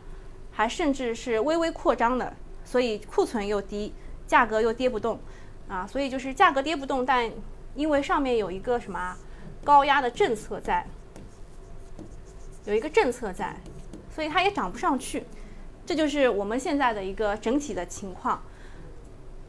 [0.51, 2.31] 还甚至是微微扩张的。
[2.65, 3.93] 所以库存又低，
[4.25, 5.19] 价格又跌不动，
[5.67, 7.29] 啊，所以就是价格跌不动，但
[7.75, 9.17] 因为上面有一个什么
[9.65, 10.87] 高压的政策在，
[12.65, 13.57] 有一个政策在，
[14.13, 15.25] 所以它也涨不上去，
[15.85, 18.41] 这就是我们现在的一个整体的情况。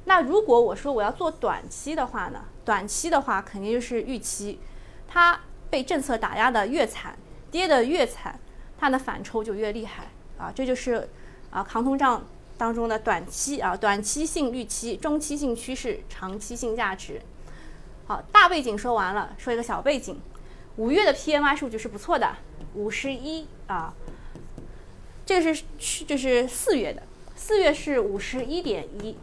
[0.05, 2.45] 那如果我说我要做短期的话呢？
[2.65, 4.59] 短期的话肯定就是预期，
[5.15, 7.17] 它被政策打压的越惨，
[7.49, 8.37] 跌的越惨，
[8.77, 11.09] 它的反抽就越厉害啊，这就是
[11.51, 12.27] 啊抗通胀。
[12.57, 17.21] 当中的短期啊，短期性预期、中期性趋势、长期性价值。
[18.07, 20.21] 好，大背景说完了，说一个小背景。
[20.77, 22.37] 五月的 PMI 数据是不错的，
[22.75, 23.93] 五十一啊，
[25.27, 27.03] 这个是去就是四月的，
[27.35, 29.17] 四月是五十一点一，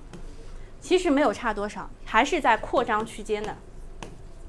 [0.82, 3.56] 其实没有差多少，还是在扩张区间的。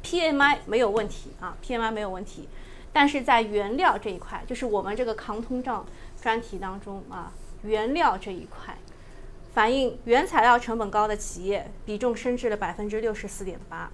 [0.03, 2.49] PMI 没有问题啊，PMI 没有问题，
[2.93, 5.87] 但是在原料这一块，就是我们这个抗通胀
[6.21, 7.33] 专题当中啊。
[7.62, 8.77] 原料这一块，
[9.55, 13.88] 反映原材料成本高的企业比重升至了百分之六十四点八。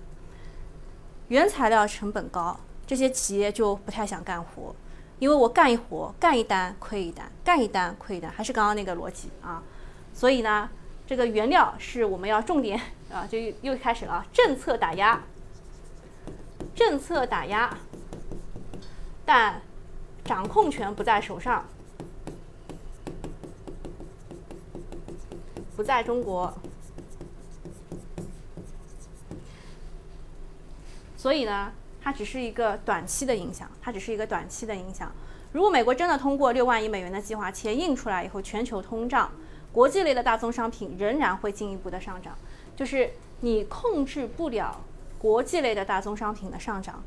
[1.28, 4.74] 原材料成本高，这些企业就不太想干活，
[5.18, 9.62] 因为我干一活干一单亏一单，干一单亏一单，还是刚刚那个逻辑啊。
[10.14, 10.70] 所以呢，
[11.06, 12.80] 这个原料是我们要重点
[13.12, 15.22] 啊，就又开始了政策打压，
[16.78, 17.76] 政策打压，
[19.26, 19.60] 但
[20.24, 21.66] 掌控权不在手上。
[25.74, 26.52] 不在中国，
[31.16, 35.12] 所以呢，它只是一个短期的影响，它只是一个短期的影响。
[35.52, 39.30] 如果美国真的通过六万亿美元的计划，钱印出来以后，全球通胀，
[39.72, 42.36] 国际类的大宗商品仍然会进一步的上涨，
[42.74, 44.80] 就是你控制不了
[45.18, 47.02] 国际类的大宗商品的上涨，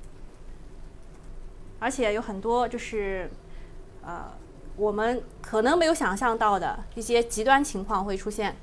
[1.80, 3.30] 而且有很多就是，
[4.04, 4.26] 呃。
[4.78, 8.56] 我们可能没有想象到的一些极端情况会出现，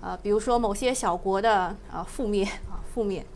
[0.00, 3.26] 呃，比如说某些小国的呃覆灭 啊覆灭，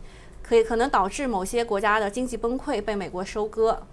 [0.41, 3.83] 可以可能导致某些国家的经济崩溃，被美国收割。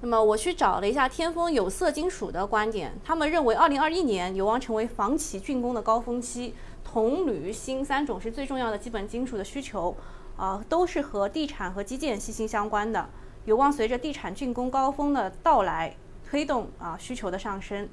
[0.00, 6.54] 那么我去找了一下天风有色金属的观点，他们认为2021年有望成为房企竣工的高峰期，
[6.90, 9.94] 铜、铝、锌三种是最重要的基本金属的需求，
[10.38, 13.10] 啊，都是和地产和基建息息相关的，
[13.44, 15.94] 有望随着地产竣工高峰的到来。
[16.30, 17.88] 推动啊需求的上升，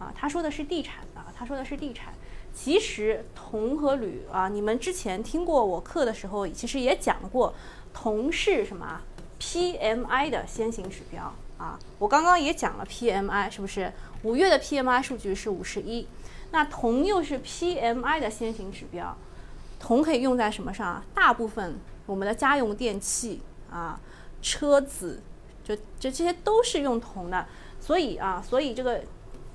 [0.00, 2.12] 啊，他说的是地产啊，他说的是地产。
[2.52, 7.54] 其实铜和铝啊，你们之前听过我课的时候，其实也讲过，
[7.94, 9.00] 铜是什么
[9.38, 11.78] ？PMI 的先行指标啊。
[11.98, 13.92] 我刚刚也讲了 PMI 是不是？
[14.24, 16.08] 五月的 PMI 数据是五十一，
[16.56, 19.14] 那铜又是 PMI 的先行指标。
[19.78, 21.04] 铜可以用在什么上啊？
[21.12, 24.00] 大部分我们的家用电器啊，
[24.40, 25.22] 车子，
[25.62, 27.46] 就就这些都是用铜的。
[27.78, 29.04] 所以啊，所以这个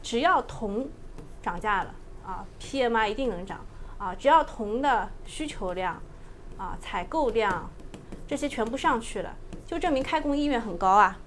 [0.03, 0.87] 只要铜
[1.41, 3.65] 涨价了啊，PMI 一定能涨
[3.97, 4.13] 啊。
[4.13, 5.99] 只要铜的需求量
[6.55, 7.67] 啊、采购量
[8.27, 9.35] 这些全部上去了，
[9.65, 11.17] 就证明开工意愿很高啊，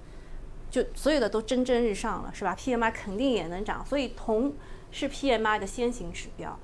[0.71, 3.85] 就所有的都蒸蒸日上了，是吧？PMI 肯定也能涨。
[3.85, 4.53] 所以铜
[4.97, 6.57] 是 PMI 的先行指标，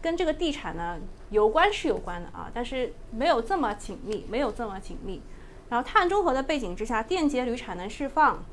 [0.00, 5.20] 跟这个地产呢有关是有关的啊，但是没有这么紧密，没有这么紧密。
[5.68, 8.44] 然后碳中和的背景之下，电解铝产能释放。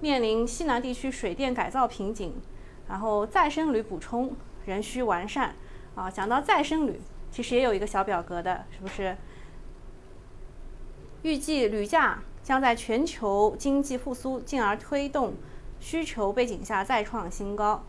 [0.00, 2.34] 面临西南地区水电改造瓶颈，
[2.86, 4.36] 然后再生铝补充
[4.66, 5.54] 仍需完善。
[5.94, 9.16] 啊，讲到再生铝，其实也有一个小表格的，是不是？
[11.22, 15.34] 预计铝价将在全球经济复苏，进而推动
[15.80, 17.82] 需求背景下再创新高。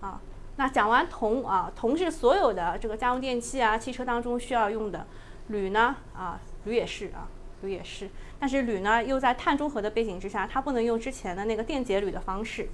[0.00, 0.20] 啊，
[0.56, 5.06] 那讲完铜啊，铜是所有的这个家用电器啊、汽车当中需要用的，
[5.48, 7.28] 铝呢啊，铝也是啊。
[7.62, 8.08] 铝也是，
[8.38, 12.70] 但是铝呢又在碳中和的背景之下，它不能用之前的那个电解铝的方式，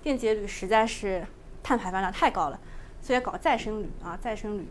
[0.00, 1.26] 电解铝实在是
[1.60, 2.60] 碳排放量太高了，
[3.00, 4.68] 所以搞再生铝啊，再生铝。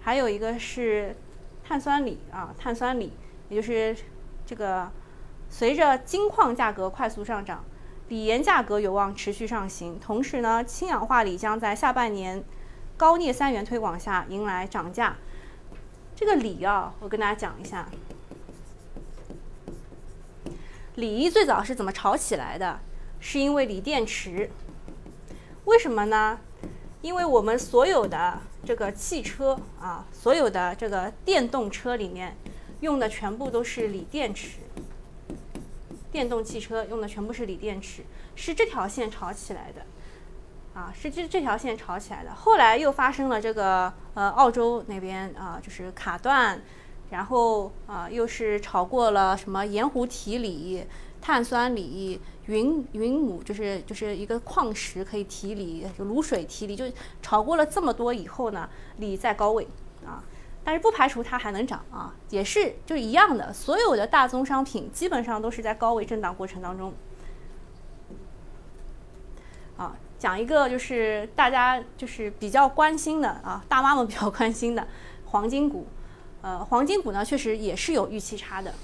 [0.00, 1.14] 还有一个是
[1.62, 3.12] 碳酸锂啊，碳酸锂，
[3.50, 3.94] 也就是
[4.46, 4.90] 这个
[5.50, 7.62] 随着金矿价格快速上涨，
[8.10, 12.42] 锂盐价格有望持续上行，同时呢，氢氧化锂将在下半年
[12.96, 15.16] 高镍三元推广下迎来涨价。
[16.16, 17.88] 这个锂啊，我跟大家讲一下，
[20.96, 22.80] 锂最早是怎么炒起来的？
[23.20, 24.50] 是因为锂电池。
[25.66, 26.40] 为什么呢？
[27.02, 32.36] 因为我们所有的这个汽车啊，所有的这个电动车里面
[32.80, 34.58] 用的全部都是锂电池。
[36.12, 38.02] 电动汽车用的全部是锂电池，
[38.34, 39.86] 是这条线炒起来的，
[40.74, 42.34] 啊，是这这条线炒起来的。
[42.34, 46.60] 后来又发生了这个呃，澳洲那边啊，就是卡断，
[47.10, 50.84] 然后啊，又是炒过了什么盐湖提锂、
[51.20, 56.84] 碳酸锂、云云母，就是就是一个矿石可以提锂，就卤水提锂，就
[57.22, 59.66] 炒过了这么多以后呢，锂在高位
[60.04, 60.24] 啊。
[60.62, 66.92] 但是不排除它还能涨啊，也是就是一样的，所有的大宗商品基本上都是在高位震荡过程当中。
[69.76, 74.86] 啊，讲一个就是大家就是比较关心的啊，大妈们比较关心的
[75.24, 75.86] 黄金股，
[76.42, 78.74] 呃，黄金股呢确实也是有预期差的。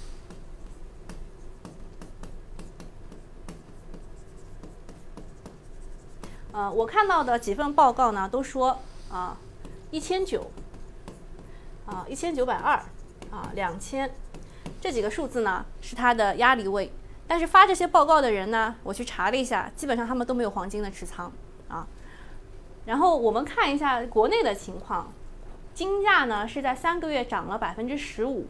[6.51, 8.79] 呃，我看到的几份报告呢都说
[9.11, 9.37] 啊，
[9.91, 10.49] 一千九。
[11.87, 12.75] 啊，一千九百二，
[13.31, 14.13] 啊，两千，
[14.81, 16.91] 这几个数字呢是它的压力位。
[17.25, 21.31] 但是发这些报告的人呢，我去查了一下，基本上他们都没有黄金的持仓
[21.69, 21.87] 啊。
[22.85, 25.11] 然后我们看一下国内的情况，
[25.73, 28.47] 金价呢是在三个月涨了百分之十五，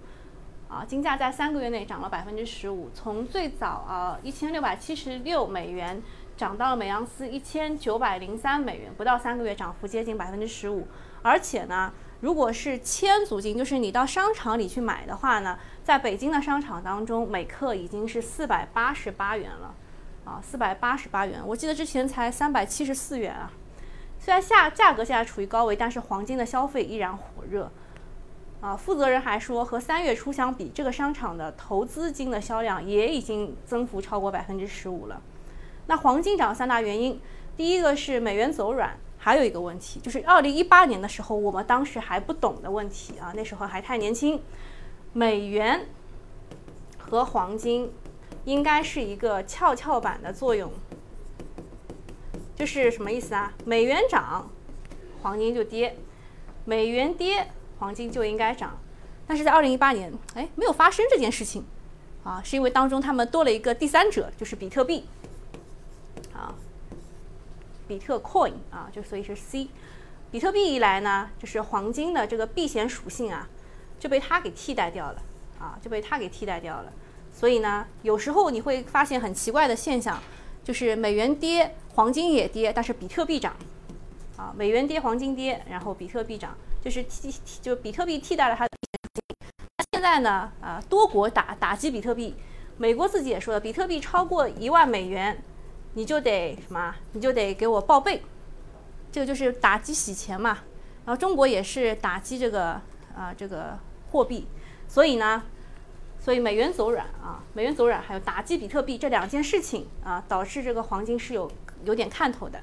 [0.68, 6.02] 啊，金价在三个月内涨了百分之十五，从最早啊一千六百七十六美元
[6.36, 10.88] 涨到了每盎司一千九百零三美元，不到三个月涨幅接近百分之十五，
[11.22, 11.94] 而且呢。
[12.22, 19.76] 如果是千足金，就是你到商场里去买的话呢，在北京的商场当中，每克已经是四百八十八元了，
[20.26, 21.40] 啊，四百八十八元。
[21.46, 23.52] 我记得之前才三百七十四元啊。
[24.20, 27.72] 虽然下价格现在处于高位，但是黄金的消费依然火热。
[28.60, 35.22] 啊，负责人还说，和三月初相比，这个商场的投资金的销量也已经增幅超过百分之十五了。
[35.86, 37.22] 那黄金涨三大原因，
[37.56, 38.98] 第一个是美元走软。
[39.18, 44.42] 还有一个问题，就是二零一八年的时候，我们当时还不懂的问题啊，那时候还太年轻。
[45.14, 45.88] 美元
[46.98, 47.92] 和黄金
[48.46, 50.72] 应该是一个跷跷板的作用，
[52.56, 53.54] 就是什么意思啊？
[53.66, 54.50] 美元涨，
[55.24, 55.94] 黄金就跌；
[56.66, 57.48] 美元跌，
[57.80, 58.78] 黄金就应该涨。
[59.26, 61.66] 但是在二零一八年，哎，没有发生这件事情
[62.24, 65.06] 啊，是因为当中他们多了一个第三者，就是比特币
[66.34, 66.54] 啊。
[67.88, 69.70] 比特 coin 啊，就所以是 C，
[70.30, 73.48] 比特币一来呢，就是黄金的这个避险属性啊，
[74.00, 75.22] 就被它给替代掉了
[75.60, 76.92] 啊，就被它给替代掉了。
[77.32, 80.22] 所以呢，有时候你会发现很奇怪的现象，
[80.64, 83.56] 就是美元跌，黄金也跌，但是比特币涨
[84.36, 88.72] 啊，美元跌，黄金跌，然后比特币涨，就是替替就比特币替代了它的。
[89.78, 92.36] 那现在呢，啊，多国打打击比特币，
[92.78, 95.42] 美国自己也说了，比特币超过一万美元。
[95.98, 96.94] 你就得什么？
[97.14, 98.22] 你就得给我报备，
[99.12, 100.60] 这个就是打击洗钱嘛。
[101.06, 102.80] 然后中国也是打击这个
[103.16, 103.80] 啊这个
[104.12, 104.46] 货币，
[104.88, 105.42] 所以呢，
[106.20, 111.52] 所以美元走软啊，美元走软，还有打击比特币这两件事情啊，导致这个黄金是有
[111.84, 112.62] 有点看头的。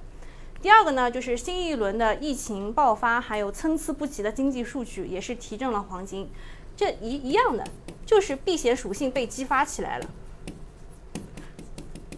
[0.62, 6.31] 第二个呢，就是新一轮的疫情爆发，还有参差不齐的经济数据，也是提振了黄金。
[6.77, 7.64] 这一一样的，
[8.07, 10.09] 就是避险属性被激发起来了。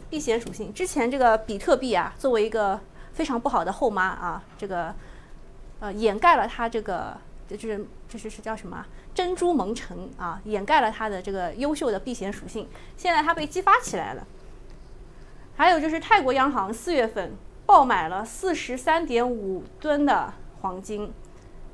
[0.08, 2.78] 避险属性，之前这个比特币啊，作为一个
[3.12, 4.94] 非常不好的后妈啊，这个
[5.80, 7.16] 呃掩盖了它这个
[7.48, 12.68] 就是就是是叫什么珍珠蒙尘啊，掩盖了它的这个优秀的避险属性。
[12.96, 14.26] 现在它被激发起来了。
[15.56, 17.32] 还有就是泰国央行四月份
[17.64, 21.12] 爆买了四十三点五吨的黄金，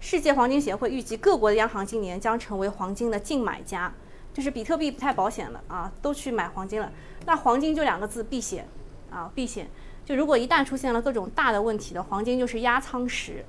[0.01, 3.93] 世界黄金协会预计各国的央行今年将成为黄金的净买家。
[4.33, 6.91] 就是比特币不太保险了啊，都去买黄金了。
[7.27, 8.67] 那黄金就两个字，避险
[9.11, 9.69] 啊，避险。
[10.05, 13.45] 就如果一旦出现了各种大的问题的，黄金就是压舱石。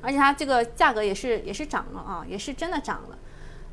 [0.00, 3.18] 而且它这个价格也是也是涨了啊，也是真的涨了。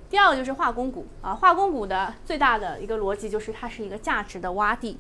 [0.10, 4.99] 第二个就是化工股啊，化工股的最大的一个逻辑就是它是一个价值的洼地。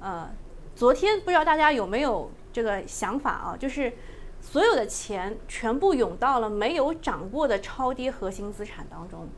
[0.00, 0.30] 呃，
[0.76, 3.92] 昨天不知道大家有没有这个想法啊，就是
[4.40, 9.28] 所有的钱全部涌到了没有涨过的超跌核心资产当中。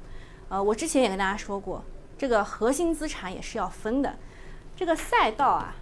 [0.48, 1.82] 呃，我之前也跟大家说过，
[2.18, 4.16] 这个核心资产也是要分的。
[4.74, 5.74] 这个赛道啊，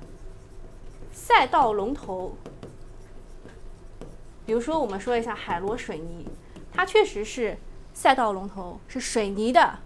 [1.13, 2.37] 赛道龙头，
[4.47, 6.27] 比如说我们说一下海螺水泥，
[6.73, 7.57] 它确实是
[7.93, 9.79] 赛道龙头，是水泥的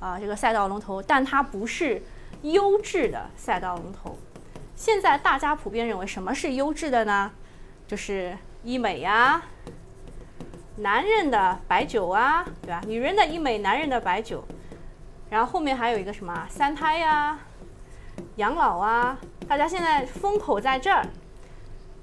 [0.00, 2.02] 啊，这个赛道龙头，但它不是
[2.42, 4.18] 优质的赛道龙头。
[4.76, 7.30] 现在大家普遍认为什么是优质的呢？
[7.86, 9.42] 就是医美呀。
[10.76, 12.82] 男人的白酒啊，对吧？
[12.86, 14.42] 女人的医美，男人的白酒，
[15.34, 17.40] 然后后面还有一个什么三胎呀、
[18.36, 19.18] 养老啊，
[19.48, 21.04] 大家现在风口在这儿。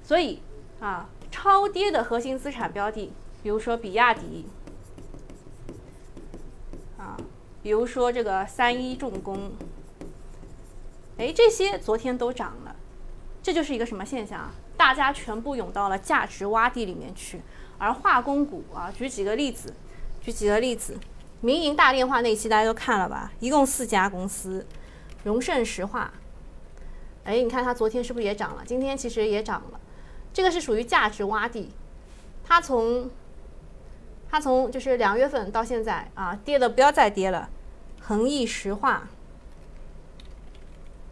[0.02, 0.42] 所以
[0.80, 3.10] 啊，超跌的核心资产标的，
[3.42, 4.44] 比如说比亚迪，
[6.98, 7.16] 啊，
[7.62, 9.52] 比如说这个三一重工，
[11.16, 12.76] 哎，这些昨天都涨了，
[13.42, 14.52] 这就是一个什么现象啊？
[14.76, 17.40] 大家全部涌到了价值洼地里面去，
[17.78, 19.74] 而化工股啊，举几个例子，
[20.20, 20.98] 举几个例子，
[21.42, 23.30] 民营大电化那期大家都看了吧？
[23.40, 24.66] 一共四家公司，
[25.24, 26.10] 荣盛石化，
[27.24, 28.62] 哎，你看它昨天是不是也涨了？
[28.64, 29.80] 今天其实也涨了，
[30.32, 31.70] 这个是属于价值洼地，
[32.44, 33.10] 它从
[34.30, 37.50] 它从就是两月份到现在啊，跌的不要再跌了，
[38.00, 39.08] 恒益石化，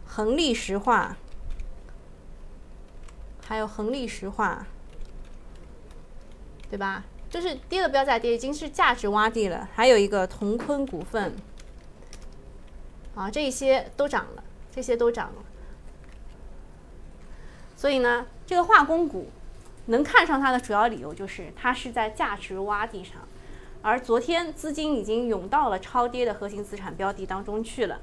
[0.07, 1.17] 恒力石化。
[3.43, 4.65] 还有恒力石化，
[6.69, 7.03] 对吧？
[7.31, 9.69] 就是跌的不要再跌，已经是价值洼地了。
[9.73, 11.33] 还有一个同坤股份，
[13.15, 15.35] 啊，这些都涨了，这些都涨了。
[17.77, 19.29] 所以呢，这个化工股
[19.85, 23.21] 能看上它的主要理由就是它是在价值洼地上，
[23.81, 28.01] 而昨天资金已经涌到了超跌的核心资产标的当中去了。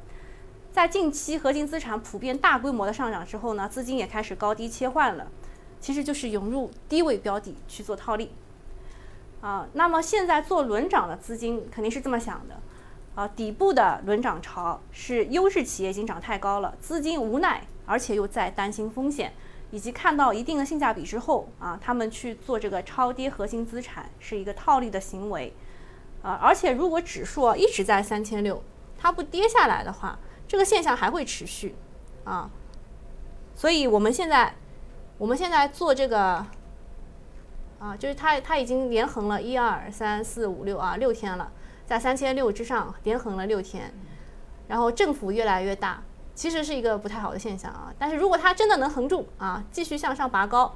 [0.73, 5.31] 在近期核心资产普遍大规模的上涨之后呢，资金也开始高低切换了，
[5.81, 8.31] 其实就是涌入低位标的去做套利，
[9.41, 12.61] 啊，那么现在做轮涨的资金肯定是这么想的，
[13.15, 19.33] 啊，底部的轮涨潮是优质企业已经涨太高了，资金无奈，而且又在担心风险，
[19.71, 25.55] 以及看到一定的性价比之后，啊，他们去做这个超跌核心资产是一个套利的行为，
[26.23, 28.63] 啊，而且如果指数一直在三千六，
[28.99, 30.19] 它不跌下来的话。
[30.49, 31.75] 这个现象还会持续，
[32.25, 32.49] 啊，
[33.55, 34.55] 所以我们现在，
[35.19, 36.47] 我们现在做这个，
[37.79, 41.53] 啊，就是它它已经连横了一二三四五六啊六天了，
[41.87, 43.93] 在三千六之上连横了六天，
[44.67, 46.03] 然后振幅越来越大，
[46.35, 47.93] 其实是一个不太好的现象啊。
[47.99, 50.75] 但是如果它真的能横住啊，继续向上拔高，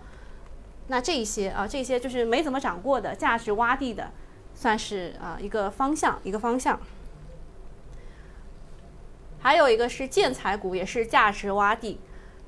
[0.88, 4.10] 那这一些啊这些就是没怎么涨过的价值洼地的，
[4.54, 6.78] 算是啊一个方向一个方向。
[9.40, 11.98] 还有一个是建材股，也是价值洼地，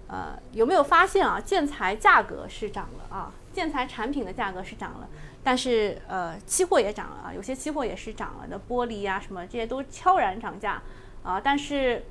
[0.06, 1.40] 呃，有没有发现啊？
[1.40, 5.08] 建材价格是涨了啊，建材产品的价格是涨了，
[5.42, 10.82] 但是呃，期货也涨了啊，有些期货也是涨了的，玻璃呀什么这些都悄然涨价
[11.22, 12.04] 啊，但是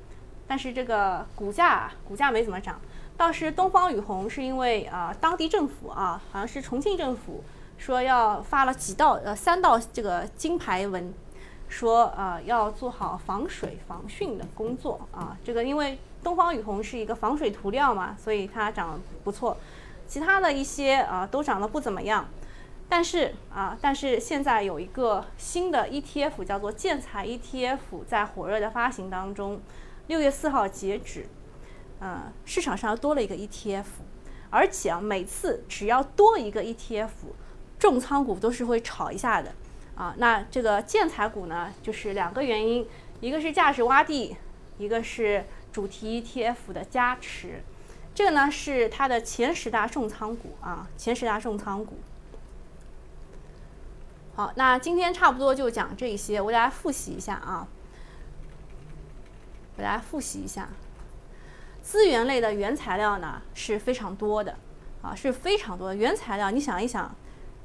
[0.48, 2.80] 但是这个股价股价没怎么涨，
[3.16, 7.44] 倒是东方雨虹是因为啊，当地政府啊，好像是重庆政府
[7.78, 11.12] 说要发了几道呃三道这个金牌文。
[11.66, 15.36] 说啊，要做好防水防汛的工作啊。
[15.42, 19.56] 这个因为东方雨虹是一个防水涂料嘛，所以它涨得不错。
[20.06, 22.28] 其他的一些啊都涨得不怎么样。
[22.88, 29.60] 但是啊，但是现在有一个新的 ETF 叫做建材 ETF，在火热的发行当中。
[30.06, 31.26] 六月四号截止，
[31.98, 33.84] 呃，市场上多了一个 ETF，
[34.50, 37.08] 而且啊，每次只要多一个 ETF，
[37.78, 39.52] 重仓股都是会炒一下的。
[39.94, 42.86] 啊，那这个建材股呢，就是两个原因，
[43.20, 44.36] 一个是价值洼地，
[44.76, 47.64] 一个是主题 ETF 的加持。
[48.14, 51.98] 这个呢是它的前十大重仓股啊，前十大重仓股。
[54.36, 57.66] 好，那今天差不多就讲这些，我给大家复习一下啊，
[59.76, 60.68] 给大家复习一下，
[61.82, 64.56] 资源类的原材料呢是非常多的
[65.02, 67.14] 啊，是非常多的原材料，你想一想。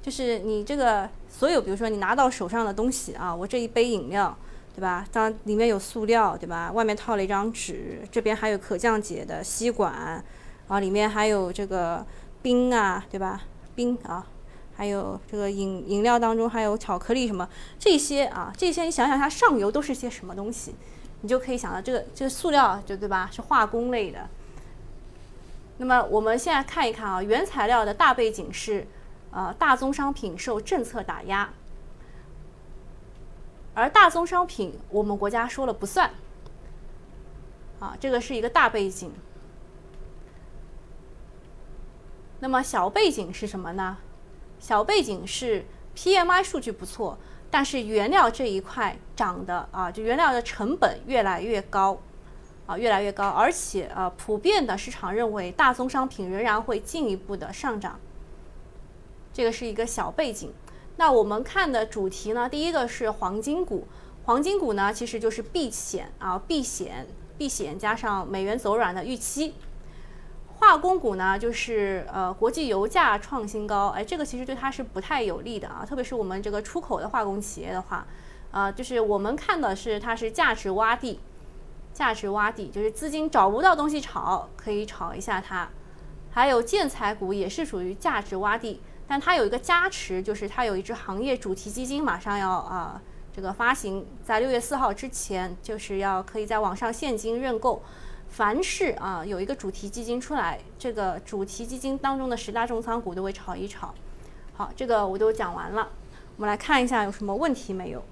[0.02, 4.36] 就是你这个所有，比如说你拿到手上的东西啊，我这一杯饮料，
[4.74, 5.06] 对吧？
[5.12, 6.72] 当里面有塑料，对吧？
[6.72, 10.24] 外面套了一张纸，这边还有可降解的吸管，
[10.70, 12.06] 啊，里面还有这个
[12.42, 13.42] 冰啊，对吧？
[13.76, 14.26] 冰啊，
[14.78, 20.74] 还有这个饮饮料当中还有巧克力什么这些啊，这些你想想它上游都是些什么东西，
[21.20, 23.30] 你就可以想到这个这个塑料就对吧？
[23.30, 24.30] 是化工类的。
[25.80, 28.88] 那么我们现在看一看啊，原材料的大背景是。
[29.32, 31.48] 呃，大宗商品受政策打压，
[33.76, 36.10] 而大宗商品我们国家说了不算，
[37.80, 39.12] 啊，这个是一个大背景。
[42.40, 43.98] 那么小背景是什么呢？
[44.60, 45.66] 小背景是
[45.96, 47.18] PMI 数据不错，
[47.52, 52.00] 但是原料这一块涨的啊，就原料的成本越来越高，
[52.66, 58.00] 啊，越来越高，而且啊，普遍的市场认为大宗商品仍然会进一步的上涨。
[59.34, 60.54] 这个是一个小背景，
[60.98, 62.48] 那我们看的主题呢？
[62.48, 63.88] 第一个是黄金股，
[64.24, 69.54] 黄金股呢其实就是避险啊，避险避险加上美元走软的预期。
[70.60, 78.06] 化工股呢就是呃国际油价创新高，哎，这个其实对它是不太有利的啊，特别是我们这个出口的化工企业的话，
[78.52, 81.22] 啊，就是我们看的是它是价值洼地，
[81.94, 85.70] 价值洼地就是资金找不到东西炒，可以炒一下它。
[86.32, 93.02] 还有建材股也是属于价值洼地，但它有一个加持，就是它有一只行业主题基金马上要啊
[93.34, 97.82] 这个发行，在六月四号之前，就是要可以在网上现金认购。
[98.30, 103.94] 凡是啊有一个主题基金出来，这个主题基金当中的十大重仓股都会炒一炒。
[104.54, 105.90] 好，这个我都讲完了，
[106.38, 108.04] 我们来看一下有什么问题没有。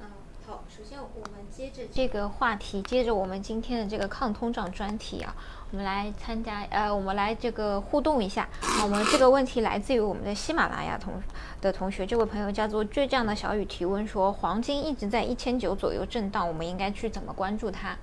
[0.00, 0.06] 嗯，
[0.46, 5.34] 好，首先我们接着这个话题，接着我们今天的这个抗通胀专题啊，
[5.70, 8.48] 我们来参加呃，我们来这个互动一下。
[8.82, 11.12] 我们这个问题来自于我们的喜马拉雅同
[11.60, 17.94] 的同学，这位朋友叫做倔强的小雨提问说，黄金一直在一千九左右震荡，我们应该去怎么关注它？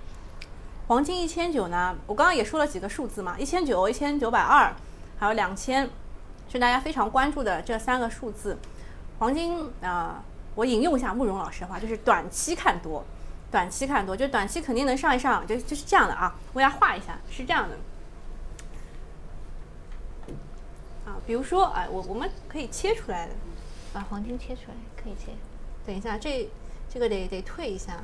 [0.87, 1.95] 黄金一千九呢？
[2.05, 4.71] 我刚刚也说了几个数字嘛，一千九、一千九百二，
[5.17, 5.89] 还有两千，
[6.47, 8.55] 是大家非常关注的这三个数字。
[9.17, 13.03] 黄金啊、我引用一下慕容老师的话，就是短期看多，
[13.55, 16.35] 短期看多，就短期肯定能上一上，就就是这样的啊。
[16.51, 17.77] 我给大家画一下，是这样的。
[21.05, 23.33] 啊，比如说，哎，我我们可以切出来的。
[23.93, 25.31] 把黄金切出来，可以切。
[25.85, 26.49] 等一下，这
[26.89, 28.03] 这个得得退一下。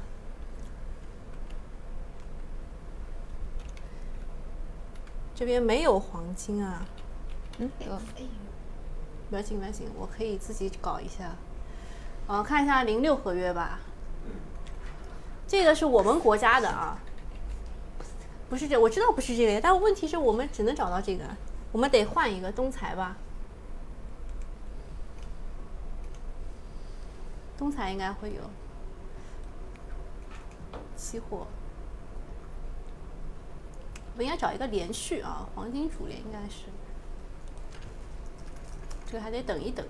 [5.35, 6.85] 这边没有黄金啊，
[7.57, 7.99] 嗯，有。
[9.29, 11.35] 不要紧不要紧，我可以自己搞一下。
[12.27, 13.81] 呃，看一下零六合约吧。
[15.51, 16.97] 这个是我们国家的啊，
[18.49, 21.25] 不是这，我知道不是这个，但问题是我们只能找到这个，
[21.73, 23.17] 我们得换一个东财吧。
[27.57, 28.41] 东财应该会有
[30.95, 31.45] 期货，
[34.15, 36.67] 我应该找一个连续啊，黄金主连应该是，
[39.05, 39.85] 这个还得等一等。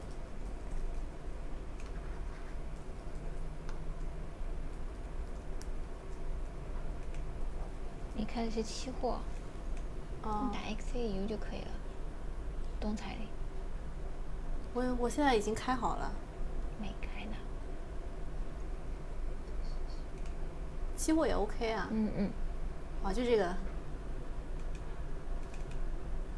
[8.15, 9.19] 你看的是期货，
[10.23, 11.71] 哦你打 XAU 就可以了。
[12.79, 13.27] 东财里
[14.73, 16.11] 我我现在已经开好了，
[16.79, 17.31] 没开呢。
[20.95, 21.87] 期货也 OK 啊。
[21.91, 22.31] 嗯嗯，
[23.03, 23.55] 啊，就这个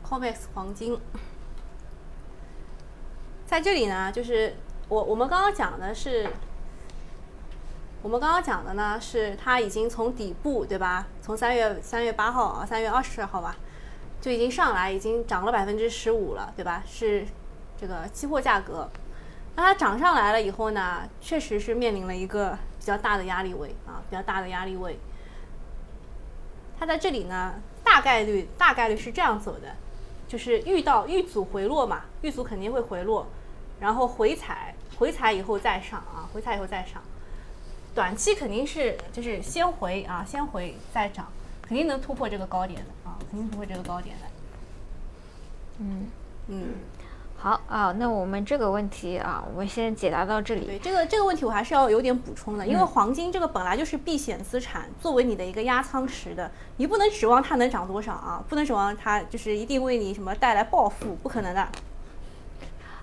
[0.05, 0.99] COMEX 黄金，
[3.45, 4.55] 在这里呢，就是
[4.89, 6.29] 我我们刚刚讲的是，
[8.03, 11.07] 我们刚刚讲的呢是它已经从底部对吧？
[11.21, 13.55] 从三月三月八号啊，三月二十号吧，
[14.19, 16.83] 就已经上来，已经涨了百分之十五了，对吧？
[16.85, 17.25] 是
[17.79, 18.89] 这个期货价格。
[19.55, 24.99] 那它涨上来了以后呢，确实是面临了一个比较大的压力位啊，比较大的压力位。
[26.77, 29.73] 它在这里呢，大概率大概率是这样走的，
[30.27, 33.25] 就是遇到遇阻回落嘛，遇阻肯定会回落，
[33.79, 37.01] 然后回踩，回踩以后再上啊，回踩以后再上，
[37.95, 41.27] 短期肯定是就是先回啊，先回再涨，
[41.61, 44.25] 肯定能突破这个高点的啊，肯定突破这个高点的。
[45.79, 46.07] 嗯，
[46.47, 46.67] 嗯，
[47.35, 50.65] 好啊，那我们这个问题啊，我们先解答到这里。
[50.65, 61.67] 对这个这个问题我还是要有点补充的，因为嗯黄金这个本来就是避险资产，作为你的一个压舱石的，你不能指望它能涨多少啊，不能指望它就是一定为你什么带来暴富，不可能的。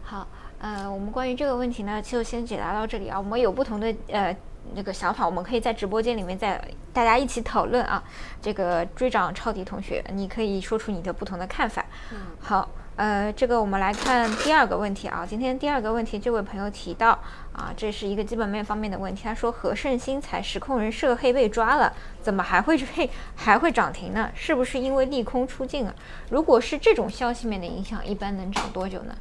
[0.02, 0.26] 好，
[0.58, 3.18] 呃，我们关于这个问题呢，就先解答到这里啊。
[3.18, 4.36] 我们有不同的呃
[4.74, 6.62] 那个想法，我们可以在直播间里面再
[6.92, 8.02] 大家一起讨论啊。
[8.40, 11.84] 这个追涨超底同学，你可以说出你的不同的看法。
[12.12, 15.26] 嗯，好，呃，这个我们来看第二个问题啊。
[15.28, 17.18] 今天第二个问题，这位朋友提到
[17.52, 19.22] 啊，这是一个基本面方面的问题。
[19.24, 21.92] 他说，和盛新材实控人涉黑被抓了，
[22.22, 24.30] 怎么还会被 还会涨停呢？
[24.34, 25.94] 是不是因为利空出尽啊？
[26.30, 29.14] 如果是这种消息面的影响，一般能涨多久呢？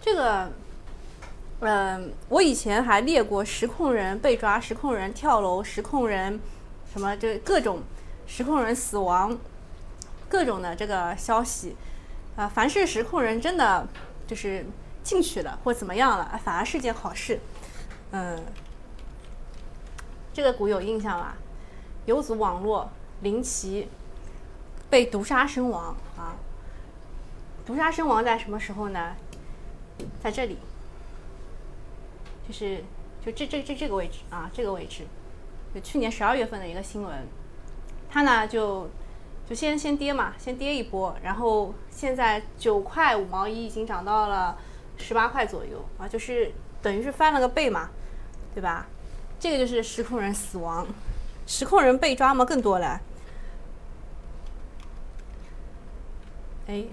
[0.00, 0.50] 这个，
[1.64, 6.40] 嗯、我以前还列过实控人被抓、实控人跳楼、实控人
[6.92, 7.82] 什么，就各种
[8.26, 9.38] 实控人死亡，
[10.28, 11.76] 各种的这个消息，
[12.34, 13.86] 啊、凡是实控人真的
[14.26, 14.66] 就是
[15.04, 17.38] 进去了或怎么样了，反而是件好事。
[18.10, 18.42] 嗯，
[20.34, 21.36] 这个股有印象吧？
[22.06, 22.90] 游族网络
[23.20, 23.88] 林奇
[24.90, 26.34] 被毒杀身亡啊！
[27.64, 29.14] 毒杀身亡在什么时候呢？
[30.20, 30.58] 在这里，
[32.46, 32.82] 就是
[33.24, 35.04] 就这这这这个位置啊，这个位置，
[35.74, 37.26] 就去年十二月份的一个新闻，
[38.10, 38.88] 它呢就
[39.48, 44.58] 就先先跌嘛，先跌一波，然后现在九块五毛一已经涨到了
[44.96, 47.90] 十八块左右啊，就是等于是翻了个倍嘛，
[48.54, 48.86] 对吧？
[49.38, 50.86] 这个就是实控人死亡，
[51.46, 53.00] 实控人被抓嘛更多了。
[56.68, 56.84] 哎，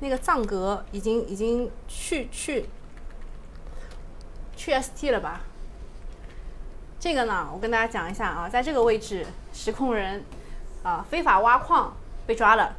[0.00, 2.68] 那个藏格已经已经去去
[4.62, 5.40] 去 ST 了吧？
[7.00, 10.22] 这个呢，我跟大家讲一下啊，在这个位置，实控人
[10.84, 11.96] 啊非法挖矿
[12.28, 12.76] 被抓了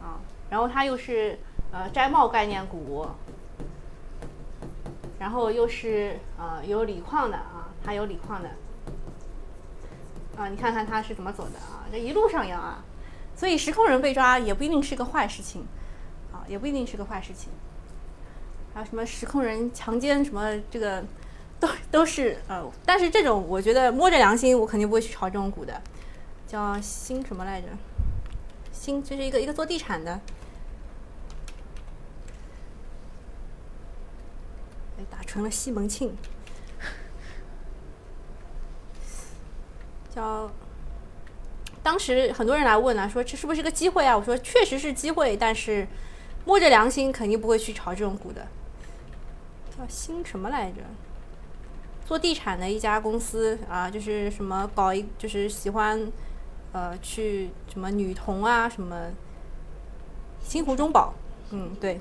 [0.00, 1.36] 啊，然后他又是
[1.72, 3.04] 呃摘帽概念股，
[5.18, 8.50] 然后又是呃有锂矿的啊，他有锂矿的
[10.36, 12.84] 啊，你看看他是怎么走的啊，这一路上扬啊，
[13.34, 15.66] 所以实控人被抓也不一定是个坏事情
[16.32, 17.50] 啊，也不一定是个坏事情。
[18.72, 21.04] 还有什么实控人强奸什么这个，
[21.64, 25.80] 都都是呃，但是这种我觉得摸着良心，我肯定不会去炒这种股的，
[26.46, 27.68] 叫新什么来着？
[28.72, 30.20] 新这是一个一个做地产的，
[34.98, 36.16] 哎，打成了西门庆，
[40.14, 40.50] 叫。
[41.82, 44.16] 当时很多人来问啊，说这是不是个机会啊？
[44.16, 45.86] 我说确实是机会，但是
[46.46, 48.46] 摸着良心肯定不会去炒这种股的。
[49.76, 50.80] 叫新什么来着？
[52.04, 56.12] 做地产的一家公司啊，就是什么搞一，就是喜欢，
[56.72, 59.10] 呃，去什么女童啊，什么
[60.40, 61.14] 新湖中宝，
[61.50, 61.98] 嗯，对。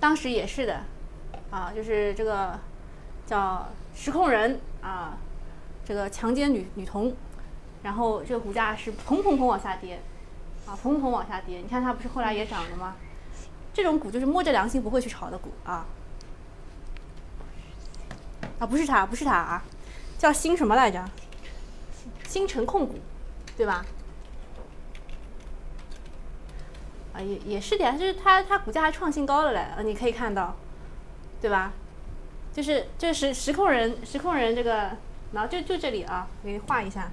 [0.00, 0.80] 当时也是的，
[1.50, 2.58] 啊，就是这个
[3.26, 5.16] 叫实控人啊，
[5.84, 7.14] 这个强奸女女童，
[7.82, 10.00] 然后这个股价是砰砰砰往下跌，
[10.66, 11.58] 啊，砰砰砰往下跌。
[11.58, 12.96] 你看它不是后来也涨了吗？
[13.72, 15.86] 这种股就是摸着良心不会去炒的股啊，
[18.60, 19.64] 啊不是他，不是他啊，
[20.16, 21.04] 叫新什么来着？
[22.28, 22.94] 星城控股，
[23.56, 23.84] 对吧？
[27.12, 30.54] 啊也也是的呀，就是它它股价还创新高了嘞，啊你可以看到，
[31.40, 31.72] 对吧？
[32.52, 34.92] 就是这是实控人实控人这个，
[35.32, 37.10] 然后就就这里啊，我给你画一下，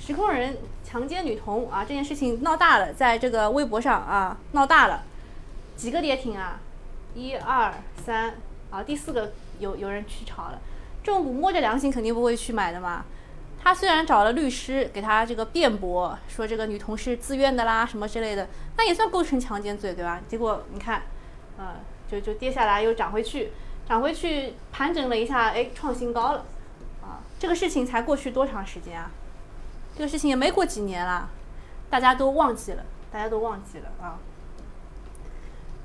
[0.00, 0.56] 实控人。
[0.88, 5.02] 强奸女童啊，这件事情闹大了，在这个微博上啊闹大了，
[5.74, 6.60] 几个跌停啊，
[7.12, 8.36] 一二三
[8.70, 10.60] 啊，第四个有有人去炒了，
[11.02, 13.04] 这种股摸着良心肯定不会去买的嘛。
[13.62, 20.20] 他虽然找了律师给他这个辩驳，说这个女同事自愿的啦，什么之类的，那也算构成强奸罪对吧？
[20.28, 21.02] 结果你看，
[21.58, 21.74] 呃，
[22.08, 23.50] 就就跌下来又涨回去，
[23.88, 26.44] 涨回去盘整了一下，哎，创新高了，
[27.02, 29.10] 啊，这个事情才过去多长时间啊？
[29.96, 31.28] 这个事情也没过几年啦，
[31.90, 34.18] 大家都忘记了，大家都忘记了啊。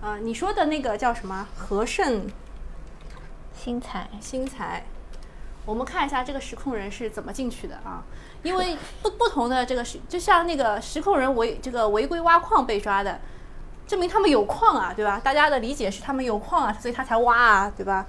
[0.02, 2.28] 啊，你说的那个叫什么和盛
[3.64, 4.10] 新材？
[4.20, 4.84] 新材，
[5.68, 8.04] 我们看一下这个实控人是怎么进去的啊？
[8.42, 13.20] 因为不不同的这个是，就像那个实控人违这个违规挖矿被抓的，
[13.86, 15.22] 证明他们有矿啊，对吧？
[15.24, 18.08] 大家的理解是他们有矿啊，所以他才挖啊，对吧？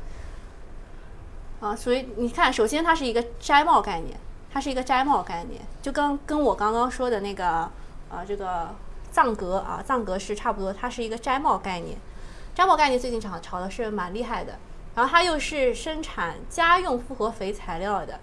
[1.60, 4.18] 啊，所以你看，首先它是一个摘帽概念。
[4.54, 7.70] 它是一个摘帽概念，就跟跟我刚刚说的那个，
[8.10, 8.68] 呃，这个
[9.10, 11.96] 藏格啊，藏格是差不多，它是一个摘帽概念。
[12.54, 14.58] 摘帽概念最近炒炒的是蛮厉害的，
[14.94, 18.20] 然后它又是生产家用复合肥材料的，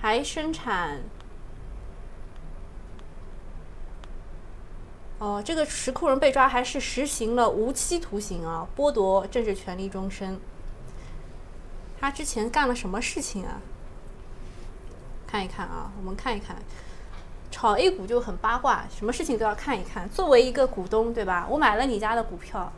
[0.00, 1.00] 还生产。
[5.18, 10.38] 哦，这个石库人被抓还是实行了无期徒刑啊，剥夺政治权利终身。
[11.98, 13.60] 他之前干了什么事情啊？
[15.26, 16.56] 看一看啊，我们看一看，
[17.50, 20.06] 炒 A 股就很八卦，什么事情都要看一看。
[20.10, 21.46] 作为一个股东，对吧？
[21.48, 22.70] 我买了你家的股票，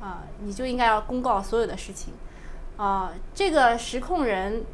[0.00, 2.14] 啊，你就应该要公告所有的事情。
[2.76, 4.64] 啊，这个实控人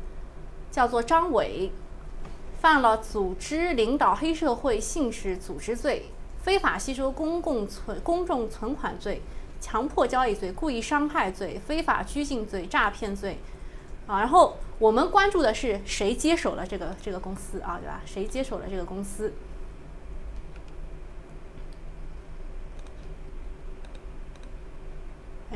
[0.71, 1.73] 叫做张伟，
[2.61, 6.11] 犯了组织领导黑社会性质组织罪、
[6.43, 9.21] 非法吸收公共存公众存款罪、
[9.61, 13.39] 强迫交易罪、故意伤害罪、非法拘禁罪、诈骗罪。
[14.07, 18.01] 啊，然后我们关注的是谁接手了这个这个公司啊，对吧？
[18.07, 19.33] 谁接手了这个公司？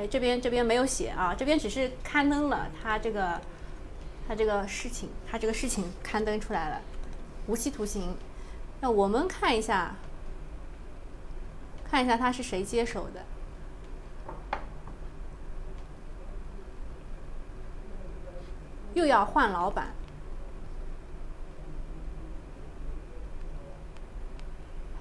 [0.00, 3.38] 哎，这边这边没有写啊，这边只是刊登了他这个
[4.26, 6.80] 他这个事情，他这个事情刊登出来了，
[7.46, 8.16] 无期徒刑。
[8.80, 9.94] 那我们看一下，
[11.84, 13.26] 看一下他是谁接手的。
[18.94, 19.88] 又要换老板，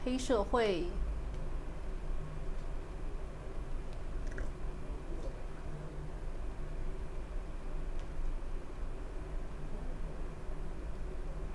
[0.04, 0.84] 黑社会，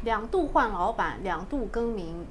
[0.05, 2.26] 两度换老板，两度更名，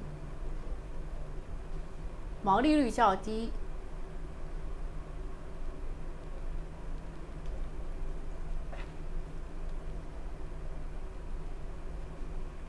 [2.42, 3.50] 毛利率较低。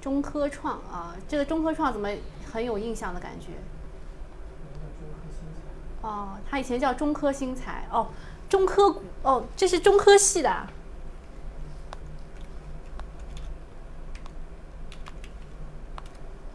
[0.01, 2.09] 中科创啊，这个中科创怎么
[2.51, 3.53] 很有印象的感觉？
[6.01, 8.07] 哦，它以前叫中科新材哦，
[8.47, 10.67] 中科股哦，这是中科系的。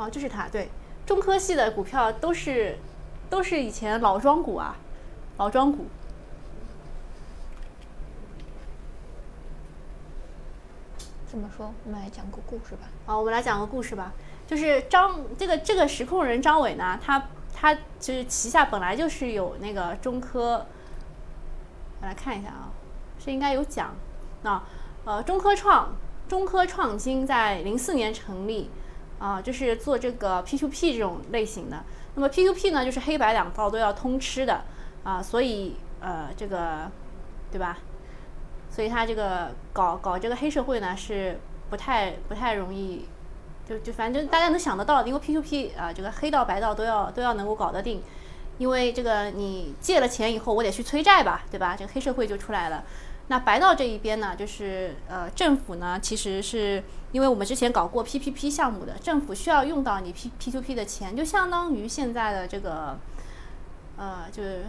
[0.01, 0.71] 哦，就是它，对，
[1.05, 2.79] 中科系的股票都是
[3.29, 4.75] 都是以前老庄股啊，
[5.37, 5.85] 老庄股。
[11.27, 11.71] 怎么说？
[11.85, 12.89] 我们来讲个故事吧。
[13.05, 14.15] 好，我们来讲个故事吧。
[14.47, 20.67] 就是张这个这个实控人张伟呢，他他就是旗下本来就是有那个中科，
[22.01, 22.73] 我来看一下啊，
[23.23, 23.95] 是应该有讲。
[24.43, 24.63] 那
[25.05, 25.95] 呃，中科创
[26.27, 28.71] 中科创新在零四年成立，
[29.21, 31.85] 啊，就是做这个 P2P 这种类型的。
[32.17, 34.63] 那么 P2P 呢，就是黑白两道都要通吃的
[35.05, 36.91] 啊，所以呃，这个
[37.53, 37.79] 对吧？
[38.69, 43.07] 所以他这个搞搞这个黑社会呢，是不太不太容易。
[43.69, 48.03] 就就反正大家能想得到，因为 P to P 啊，这个黑道白道都要都要能够搞得定，
[48.59, 51.77] 因为这个你借了钱以后，我得去催债吧，对吧？
[51.79, 52.83] 这个黑社会就出来了。
[53.31, 62.99] 那白道这一边呢，就是呃政府呢，其实是因为我们之前搞过 P P P 项目的，政府需要用到你 P P to P 的钱，就相当于现在的这个
[63.97, 64.65] 呃就是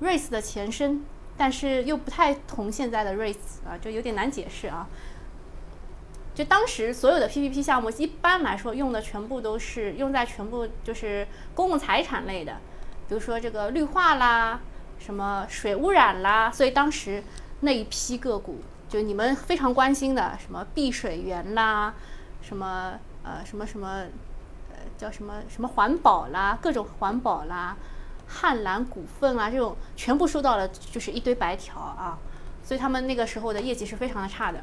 [0.00, 1.04] Race 的前身，
[1.36, 4.88] 但是又不太同现在的 Race 啊，就有点难解释啊。
[6.34, 11.24] 就当时所有的 PPP 项目，一般来说用的全部都是用在全部就是
[11.54, 12.56] 公共财产类的，
[13.08, 14.58] 比如说这个绿化啦，
[14.98, 17.22] 什么水污染啦，所以当时
[17.62, 18.58] 那一批个股，
[18.88, 21.94] 就你们非常关心的什么碧水源啦，
[22.42, 22.92] 什么
[23.22, 24.04] 呃什么什么
[24.70, 27.76] 呃叫什么什么环保啦，各种环保啦，
[28.26, 32.18] 汉兰股份啊这种全部收到了就是一堆白条啊，
[32.64, 34.60] 所以他们那个时候的业绩是非常的差的。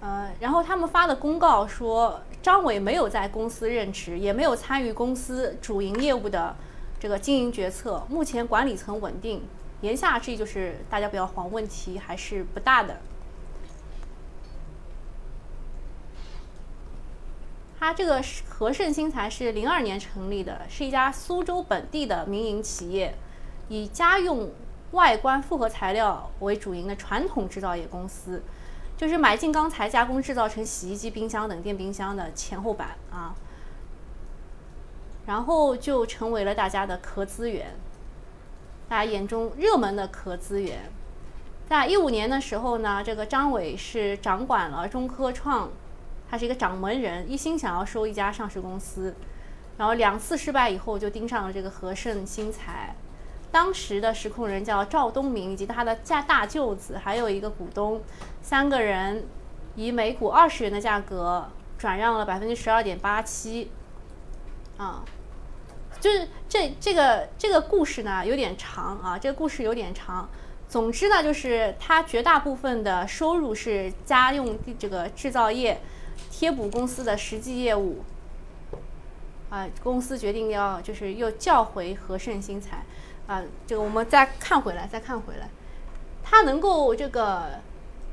[0.00, 6.54] 呃，然后他们发的公告说，张伟没有在公司任职，也没有参与公司主营业务的
[6.98, 8.04] 这个经营决策。
[8.08, 9.42] 目前管理层稳定，
[9.80, 13.00] 言下之意就是大家不要慌，问题还是不大的。
[17.78, 23.14] 他这个和盛新材是零二年成立的，是一家苏州本地的民营企业，
[23.68, 24.50] 以家用
[24.90, 28.42] 外观复合材料为主营的传统制造业公司。
[28.96, 33.32] 就是买进钢材加工制造成洗衣机、冰箱等电冰箱的前后板啊，
[35.28, 37.76] 然后就成为了大家的壳资源，
[38.88, 40.90] 大家眼中热门的壳资源。
[41.68, 45.68] 在一五年的时候呢，这个张伟是掌管了中科创，
[46.30, 49.14] 他是一个掌门人，一心想要收一家上市公司，
[49.76, 52.96] 然后两次失败以后就盯上了这个和盛新材。
[53.52, 58.00] 当时的实控人叫赵东明，以及他的家大舅子，还有一个股东，
[58.40, 59.26] 三个人
[59.76, 63.70] 以每股二十元的价格转让了百分之十二点八七，
[64.78, 65.04] 啊，
[66.00, 70.28] 就是这这个这个故事呢有点长啊，这个故事有点长。
[70.68, 75.80] 总之呢，就是它绝大部分的收入是家用这个制造业
[76.30, 78.04] 贴补公司的实际业务，
[79.48, 82.84] 啊，公司决定要就是又叫回和盛新材。
[83.26, 85.48] 啊，这个我们再看回来，再看回来，
[86.22, 87.60] 它能够这个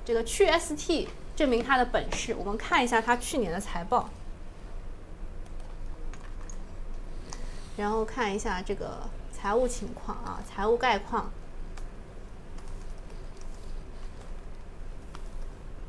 [0.04, 2.36] 这个去 ST 证明它的本事。
[2.38, 4.10] 我们看一下它去年的财报，
[7.78, 11.30] 然后看一下这个财务情况啊，财务概况，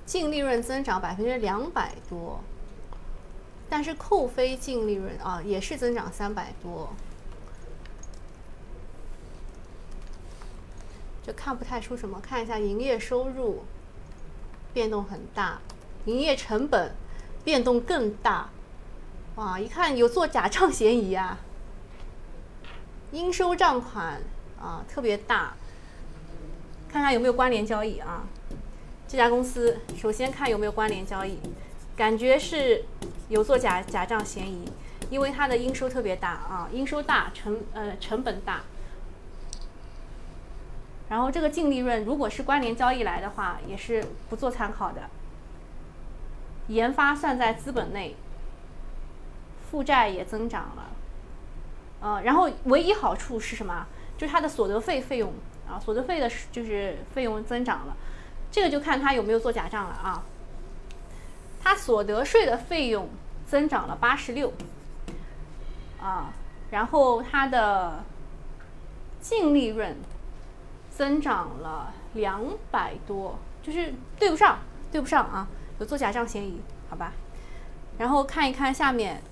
[0.04, 2.40] 净利润增长百分之两百多，
[3.68, 6.92] 但是扣非净利润啊也是增长三百多。
[11.24, 13.64] 就看不太出什么，看一下营业收入
[14.72, 15.60] 变动很大，
[16.04, 16.94] 营业成本
[17.44, 18.50] 变动更大，
[19.36, 21.40] 哇，一看有做假账嫌疑啊！
[23.16, 24.20] 应收账款
[24.60, 25.54] 啊特别大，
[26.86, 28.26] 看看有没有关联交易啊？
[29.08, 31.38] 这家公司首先看有没有关联交易，
[31.96, 32.84] 感觉是
[33.30, 34.70] 有做假假账嫌疑，
[35.08, 38.60] 因为它的应收特别大啊，应收大成呃成本大。
[41.08, 45.08] 然后这个净利润如果是关联交易来的话，也是不做参考的。
[46.68, 48.14] 研发算在资本内，
[49.70, 50.90] 负债也增长了，
[52.00, 53.86] 呃，然后唯一好处是什么？
[54.16, 55.32] 就是它的所得费费用
[55.68, 57.96] 啊，所得费的就是费用增长了，
[58.50, 60.22] 这个就看他有没有做假账了啊。
[61.62, 63.08] 它所得税的费用
[63.46, 64.52] 增长了八十六，
[66.00, 66.32] 啊，
[66.70, 68.04] 然后它的
[69.20, 69.96] 净利润。
[70.88, 74.58] 增长了两百多，就是对不上，
[74.90, 75.46] 对不上啊，
[75.78, 77.12] 有做假账嫌疑，好吧？
[77.98, 79.22] 然后看一看下面，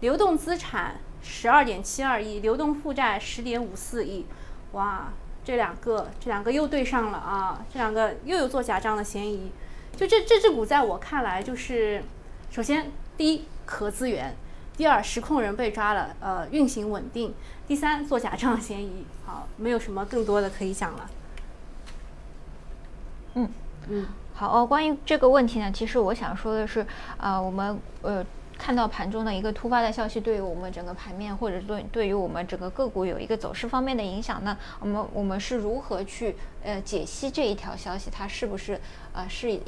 [0.00, 0.96] 流动资产
[1.28, 4.24] 十二点七二亿，流动负债十点五四亿，
[4.72, 5.12] 哇，
[5.44, 9.50] 这两个这两个又对上了啊，这两个又有做假账的嫌疑，
[9.96, 12.02] 就这这只股在我看来，就是
[12.50, 14.36] 首先第一壳资源，
[14.76, 17.34] 第二实控人被抓了，呃，运行稳定，
[17.66, 21.10] 第三做假账嫌疑，好，没有什么更多的可以讲了。
[23.34, 23.50] 嗯
[23.88, 26.86] 嗯，好，哦关于这个问题呢，其实我想说的是，
[27.18, 28.24] 啊，我们呃。
[28.58, 34.56] 看到盘中的一个突发的消息，对于我们整个盘面，或者对对于我们整个个股有一个走势方面的影响呢？
[34.80, 36.34] 我们我们是如何去
[36.64, 38.10] 呃解析这一条消息？
[38.10, 38.80] 它是不是
[39.12, 39.60] 呃是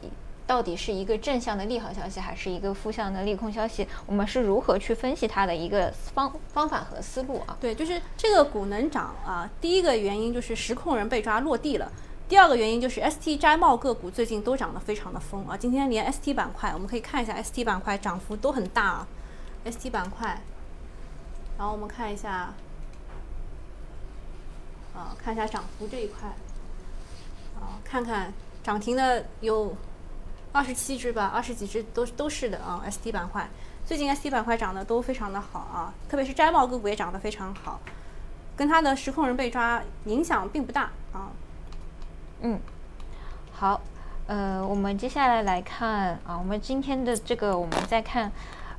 [0.46, 3.86] 到底是一个正向的利好消息，还是一个负向的利空消息？
[4.06, 7.56] 我们是如何去分析它的一个方方法和思路啊？
[7.60, 11.92] 对，就是这个股能涨啊，第一个原因就是实控人被抓落地了。
[12.28, 15.56] 第二个原因就是 ST 摘帽个股最近都涨得非常的疯啊！
[15.56, 19.08] 今天连 ST 板块，我们可以看一下 ST 板块涨幅都很大啊。
[19.64, 20.42] ST 板块，
[21.56, 22.52] 然后我们看一下，
[24.94, 26.28] 啊，看一下涨幅这一块，
[27.58, 28.30] 啊，看看
[28.62, 29.74] 涨停的有
[30.52, 32.84] 二十七只吧，二十几只都都是的啊。
[32.90, 33.48] ST 板块
[33.86, 37.80] 最近 ST 板块涨得都非常的好啊，特别是摘帽个股也涨得非常好，
[38.54, 41.32] 跟它的实控人被抓影响并不大啊。
[42.40, 42.60] 嗯，
[43.52, 43.80] 好，
[44.28, 48.30] 呃，我们接下来来看啊，我们今天的这个，我们在看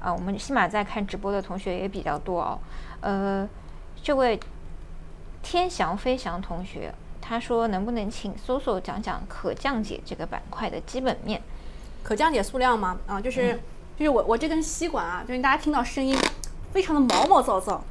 [0.01, 2.59] 啊，我们起码在看直播的同学也比较多哦。
[3.01, 3.47] 呃，
[4.01, 4.39] 这位
[5.43, 11.41] 天翔飞翔同学，他说能不能请搜索讲讲可降解这个板块的基本面？
[12.01, 12.97] 可降解塑料吗？
[13.07, 13.59] 啊，就是
[13.97, 16.17] 就是我我这根吸管啊，就是大家听到声音
[16.71, 17.83] 非常的毛毛躁躁，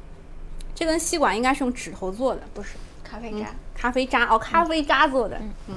[0.73, 2.75] 这根吸管应该是用指头做的，不是
[3.09, 3.47] 咖啡渣。
[3.73, 5.75] 咖啡渣哦，咖啡渣做的，嗯，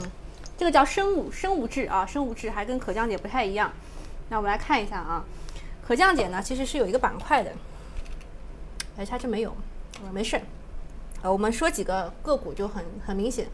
[0.58, 3.72] 这个叫生物生物质啊，生物质还跟可降解不太一样。
[4.28, 5.24] 那我们来看一下啊，
[5.86, 7.52] 可降解呢其实是有一个板块的，
[8.96, 9.56] 哎，它这没有，
[10.04, 10.40] 呃，没事，
[11.22, 13.46] 呃，我们说几个个股就很很明显。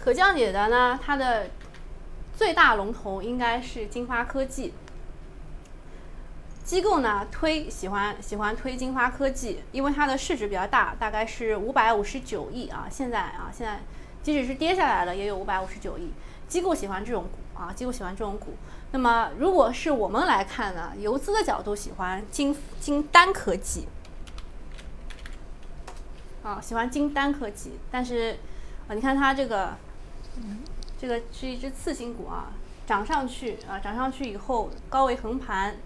[0.00, 1.48] 可降解的呢，它的
[2.36, 4.72] 最大龙头应该是金发科技。
[6.64, 12.88] 机构呢推喜欢喜欢推金发科技，因为它的市值比较大，大概是五百五十九亿啊。
[12.90, 13.80] 现在啊，现在
[14.22, 16.10] 即使是跌下来了，也有五百五十九亿。
[16.48, 18.54] 机构喜欢这种股啊，机构喜欢这种股。
[18.92, 23.86] 那么如果是我们来看呢，游资的角度喜欢金金丹科技
[26.42, 27.72] 啊，喜欢金丹科技。
[27.90, 28.38] 但是
[28.88, 29.76] 啊，你看它这个，
[30.98, 32.52] 这个是一只次新股啊，
[32.86, 35.76] 涨上去啊，涨上去以后高位横盘。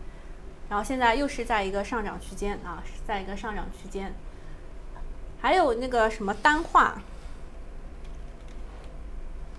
[0.68, 4.12] 然后现在又是在一个上涨区间啊，是在一个上涨区间。
[5.40, 7.00] 还有那个什么单化，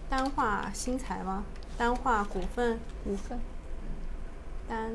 [0.10, 1.46] 单化新材吗？
[1.78, 3.40] 单化股份股份，
[4.68, 4.92] 单，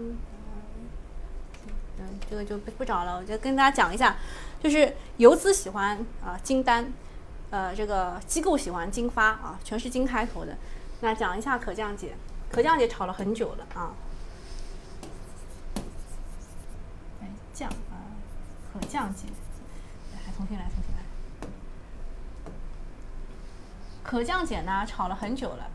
[1.99, 3.17] 嗯，这个就不不找了。
[3.17, 4.17] 我就跟大家讲一下，
[4.63, 6.93] 就是游资喜欢啊金单，
[7.49, 10.55] 呃，这个机构喜欢金发啊，全是金开头的。
[11.01, 12.15] 那讲一下可降解，
[12.51, 13.95] 可降解炒了很久了啊。
[17.55, 18.03] 降啊，
[18.73, 19.29] 可降解，
[20.13, 21.03] 来重新来，重新来。
[24.03, 25.71] 可降解呢，炒了很久了。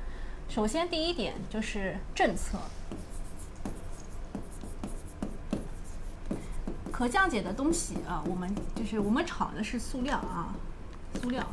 [0.49, 2.59] 首先第一点就是政策，
[6.91, 10.53] 可降解的东西啊，我们就是我们炒的是塑料啊，
[11.21, 11.47] 塑料，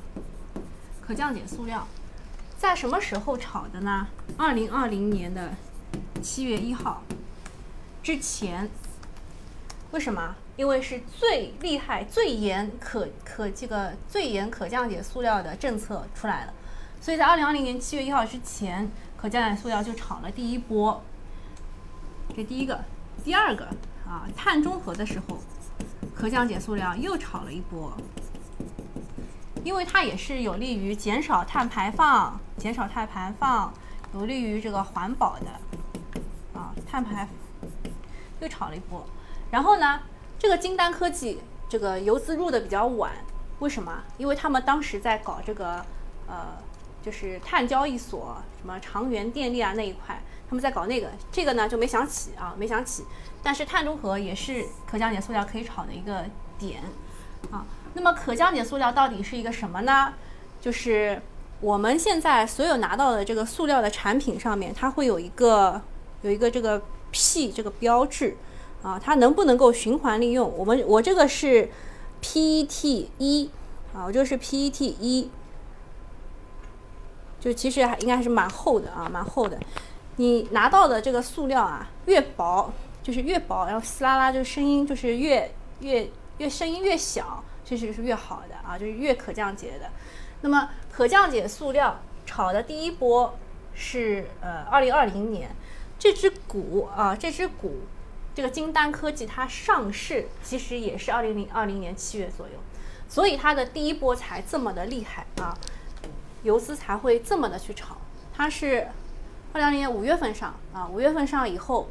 [1.01, 1.87] 可降解塑料，
[2.59, 4.09] 在什么时候炒的呢？
[4.37, 5.55] 二零二零年的
[6.21, 7.05] 七月一号
[8.03, 8.69] 之前。
[9.93, 10.35] 为什么？
[10.57, 16.55] 因为是最厉害、最严可可这个最严可降解塑料的政策出来了，
[17.01, 21.03] 所以在二零二零年七月一号之前，可降解塑料就炒了第一波。
[22.35, 22.85] 这第一个，
[23.23, 23.67] 第二个
[24.07, 25.39] 啊，碳中和的时候，
[26.15, 27.93] 可降解塑料又炒了一波，
[29.63, 33.73] 因为它也是有利于减少碳排放、减少碳排放，
[34.15, 35.47] 有利于这个环保的
[36.59, 37.29] 啊，碳排
[38.41, 39.07] 又炒了一波。
[39.51, 40.01] 然后呢，
[40.39, 43.13] 这个金丹科技这个游资入的比较晚，
[43.61, 44.03] 为什么？
[44.19, 45.85] 因为他们当时在搞这个，
[46.27, 46.59] 呃，
[47.03, 53.05] 就是碳交易所，什么长源电力啊那一块，他们在搞那个，这个呢就没想起啊，没想起。
[53.43, 56.25] 但是碳中和也是可降解塑料可以炒的一个
[56.59, 56.83] 点
[57.51, 57.65] 啊。
[57.95, 60.13] 那么可降解塑料到底是一个什么呢？
[60.61, 61.23] 就是
[61.61, 65.81] 我们现在所有拿到的这个塑料的产品上面，它会有一个
[66.23, 68.37] 有一个这个 P 这个标志。
[68.87, 70.57] 啊，它能不能够循环利用？
[70.57, 71.69] 我们我这个是
[72.23, 73.51] PET 一
[73.93, 75.29] 啊，我这个是 PET 一，
[77.41, 79.59] 就其实还应该还是蛮厚的啊，蛮厚的。
[80.19, 82.73] 你拿到的这个塑料啊，越薄
[83.03, 86.09] 就是越薄，然后撕拉拉就声音就是越越
[86.39, 89.91] 越声音越小，其实是越好的啊，就是越可降解的。
[90.43, 93.37] 那么可降解塑料炒的第一波
[93.75, 95.51] 是呃二零二零年，
[95.99, 97.81] 这只股啊，这只股，
[98.37, 102.53] 这个金丹科技它上市其实也是二零零二零年七月左右，
[103.09, 105.57] 所以它的第一波才这么的厉害啊，
[106.43, 107.97] 游资才会这么的去炒。
[108.35, 108.89] 它是
[109.55, 111.89] 二零二零年五月份上啊，五月份上以后，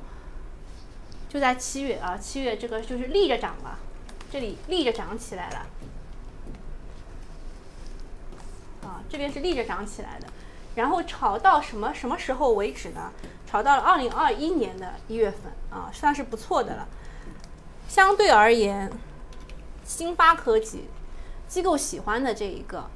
[1.28, 3.80] 就在七月啊，七月这个就是立着涨了，
[4.32, 5.66] 这里立着涨起来了。
[8.84, 10.28] 啊，这边是立着涨起来的，
[10.76, 13.12] 然后炒到什么什么时候为止呢？
[13.56, 16.86] 炒到了二零二一年的一月份啊，算是不错的了。
[17.88, 18.92] 相对而言，
[19.86, 20.90] 新发科技
[21.48, 22.90] 机构喜欢的这一个，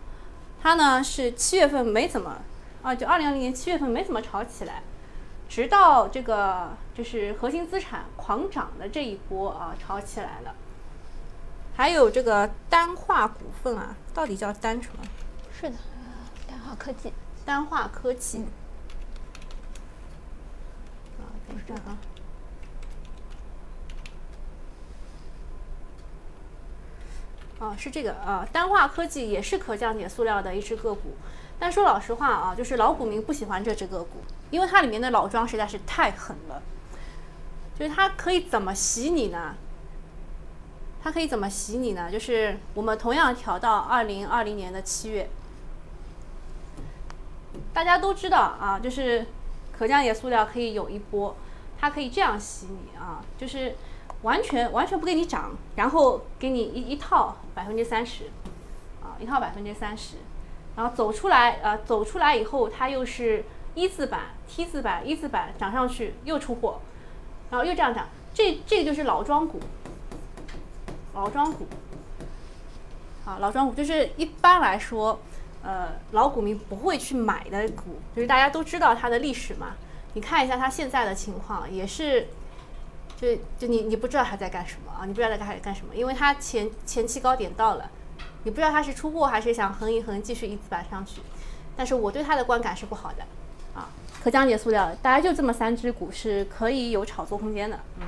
[0.62, 2.41] 它呢是七月份没怎么
[2.84, 4.84] 啊，就二零二零年七月份没怎么炒起来，
[5.47, 10.53] 直到这个就是核心资产狂涨的这一波啊，炒起来了。
[11.74, 15.05] 还有这个丹化股份啊，到底叫单什么？
[15.57, 15.78] 是的，
[16.45, 17.14] 丹化科技，
[17.45, 18.43] 丹化科技。
[21.49, 21.97] 啊，等一下啊。
[27.59, 31.17] 哦，是这个啊，丹化科技也是可降解塑料的一只个股，
[31.59, 36.61] 但说老实话啊，就是老股民不喜欢这只个股，因为它里面的老庄实在是太狠了，
[37.77, 39.55] 就是它可以怎么洗你呢？
[41.03, 42.09] 它可以怎么洗你呢？
[42.09, 45.29] 就是我们同样调到二零二零年的七月。
[47.73, 49.25] 大家都知道啊，就是
[49.80, 51.34] 可降解塑料可以有一波，
[51.80, 53.77] 它可以这样洗你啊，就是
[54.23, 58.25] 完全完全不给你涨，然后给你一一套百分之三十，
[59.01, 60.17] 啊，一套百分之三十，
[60.75, 66.82] 然后走出来啊，走出来以后它又是一字板、T 字板、一字板涨上去又出货，
[67.49, 69.61] 然后又这样涨，这这个就是老庄股，
[71.13, 71.65] 老庄股，
[73.25, 75.17] 啊，老庄股就是一般来说。
[75.62, 79.76] 呃，老股民不会去买的股，就是大家都知道它的历史嘛。
[80.14, 82.28] 你看一下它现在的情况，也是，
[83.20, 85.05] 就就你你不知道它在干什么啊？
[85.05, 87.91] 你不知道它在干什么，因为它前前期高点到了，
[88.43, 91.22] 你不知道它是出货还是想横一横继续一字板上去。
[91.76, 93.24] 但是我对它的观感是不好的，
[93.74, 93.89] 啊，
[94.24, 97.80] 可降解塑料，大概就这么三只股是可以有炒作空间的。
[97.99, 98.07] 嗯，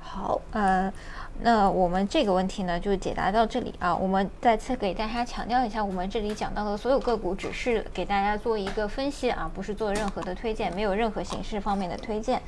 [0.00, 0.92] 好，呃。
[1.40, 3.96] 那我们这个问题呢，就解答到这里啊。
[3.96, 12.40] 我们再次给大家强调一下，我们这里讲到的所有个股只是给大家做一个分析啊，不是做任何的推荐，没有任何形式方面的推荐。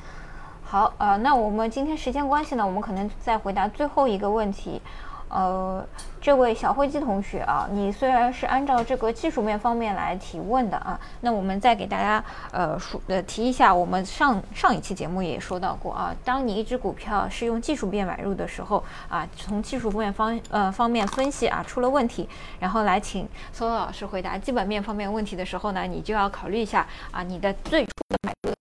[0.63, 4.81] 好，呃，那我们今天时间关系呢，我们可能再回答最后一个问题。
[5.27, 5.85] 呃，
[6.21, 28.53] 这位小灰鸡同学啊，你虽然是按照这个技术面方面来提问的啊，那我们再给大家呃说呃提一下，我们上上一期节目也说到过啊，当你一只股票是用技术面买入的时候啊，从技术面方呃方面分析啊出了问题，然后来请搜搜老师回答基本面方面问题的时候呢，你就要考虑一下啊，你的最初的买入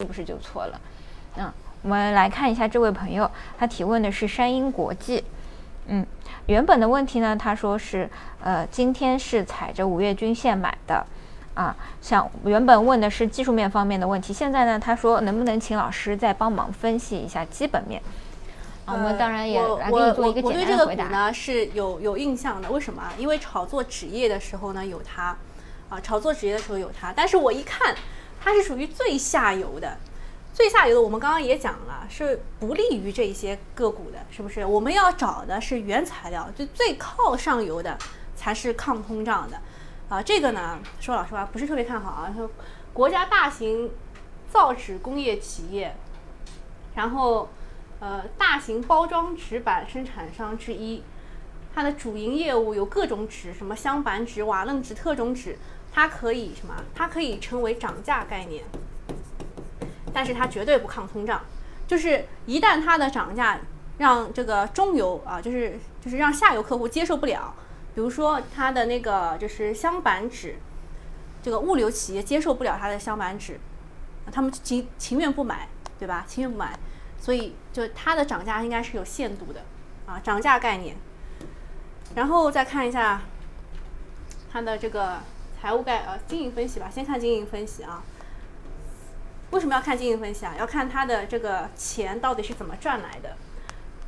[0.00, 0.80] 是不是就错了？
[1.36, 1.50] 嗯，
[1.82, 3.28] 我们来看一下这位朋友，
[3.58, 5.24] 他提问的是山鹰国际。
[5.86, 6.06] 嗯，
[6.46, 8.08] 原本的问题呢，他说是，
[8.42, 11.04] 呃，今天是踩着五月均线买的，
[11.54, 18.00] 啊，想原本问的是技术面方面的问题，现在呢，他说能不能请老师再帮忙分析一下基本面？
[18.86, 21.08] 啊，我们当然也来给你做一个简单的回答。
[21.08, 23.12] 呢是有有印象的，为什么啊？
[23.18, 25.36] 因为炒作纸业的时候呢有它，
[25.88, 27.94] 啊，炒作纸业的时候有它，但是我一看，
[28.42, 29.96] 它是属于最下游的。
[30.54, 34.64] 最下游的，我们刚刚也讲了，是不利于这些个股的，是不是？
[34.64, 37.98] 我们要找的是原材料，就最靠上游的
[38.36, 39.60] 才是抗通胀的，
[40.08, 42.32] 啊，这个呢，说老实话不是特别看好啊。
[42.36, 42.48] 说
[42.92, 43.90] 国家大型
[44.48, 45.96] 造纸工业企业，
[46.94, 47.48] 然后
[47.98, 51.02] 呃，大型包装纸板生产商之一，
[51.74, 55.58] 它的主营业务有各种纸，什么镶板纸、瓦楞纸、特种纸，
[55.92, 56.76] 它可以什么？
[56.94, 58.62] 它可以成为涨价概念。
[60.14, 61.42] 但是它绝对不抗通胀，
[61.88, 63.58] 就是一旦它的涨价
[63.98, 67.52] 让这个中游啊，就是就是让下游客户接受不了，
[67.94, 70.56] 比如说它的那个就是箱板纸，
[71.42, 73.58] 这个物流企业接受不了它的箱板纸，
[74.30, 76.24] 他们情情愿不买，对吧？
[76.28, 76.78] 情愿不买，
[77.20, 79.62] 所以就它的涨价应该是有限度的
[80.06, 80.96] 啊，涨价概念。
[82.14, 83.22] 然后再看一下
[84.52, 85.18] 它的这个
[85.60, 88.02] 财务概呃经营分析吧，先看经营分析啊。
[89.54, 90.52] 为什么要看经营分析啊？
[90.58, 93.36] 要看它的这个钱到底是怎么赚来的。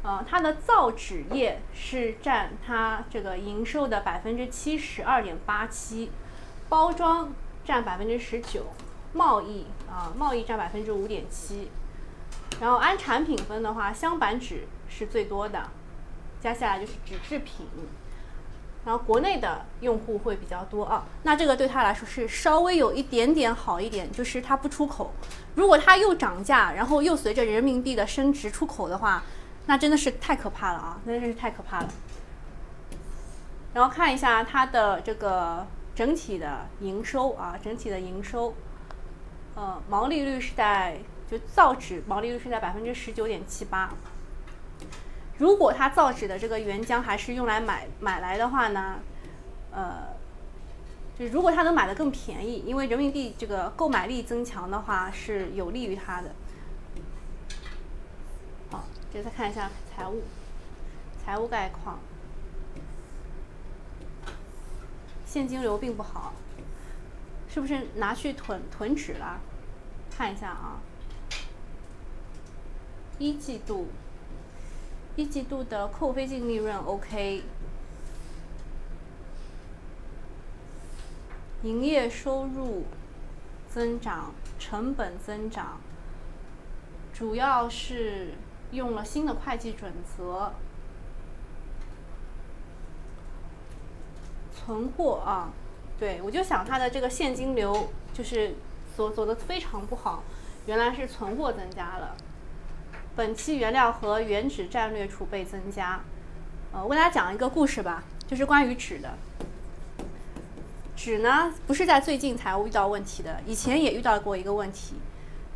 [0.03, 6.11] 呃，它的造纸业是占它这个营收的百分之七十二点八七，
[6.69, 7.33] 包装
[7.65, 8.67] 占百分之十九，
[9.13, 11.71] 贸易啊贸易占百分之五点七。
[12.61, 15.71] 然后按产品分的话，镶板纸是最多的，
[16.41, 17.67] 接下来就是纸制品，
[18.87, 21.05] 然后国内的用户会比较多啊。
[21.25, 25.13] 那这个对他来说是稍微有一点点好一点，就是它不出口。
[25.57, 29.25] 如果它又涨价，然后又随着人民币的升值出口的话，
[29.67, 31.01] 那真的是太可怕了啊！
[31.05, 31.89] 那真是太可怕了。
[33.75, 38.55] 然后看一下它的这个整体的营收啊，整体的营收，
[39.57, 43.93] 呃，毛利率是在就造纸毛利率是在百分之十九点七八。
[45.39, 49.01] 如果他造纸的这个原浆还是用来买买来的话呢，
[49.71, 50.17] 呃，
[51.19, 56.31] 就如果他能买的更便宜，因为人民币这个购买力增强的话是有利于他的。
[58.71, 60.23] 好，接着再看一下财务，
[61.23, 61.99] 财务概况，
[65.27, 66.33] 现金流并不好，
[67.49, 69.39] 是不是拿去囤囤纸了？
[70.17, 70.81] 看一下啊，
[73.19, 73.89] 一季度。
[75.17, 77.43] 一季度的扣非净利润 OK，
[81.63, 82.85] 营业收入
[83.69, 85.81] 增长，成本增长，
[87.15, 88.35] 主要是
[88.73, 90.53] 用了新的会计准则。
[94.55, 95.51] 存货啊，
[95.99, 98.55] 对我就想它的这个现金流就是
[98.97, 100.23] 走走的非常不好，
[100.67, 102.17] 原来是存货增加了。
[103.17, 106.01] 本期原料和原纸战略储备增加，
[106.71, 109.15] 呃，我给大家讲一个故事吧，就是关于纸的。
[110.95, 114.97] 纸呢，不是在最近才遇到问题的，以前也遇到过一个问题。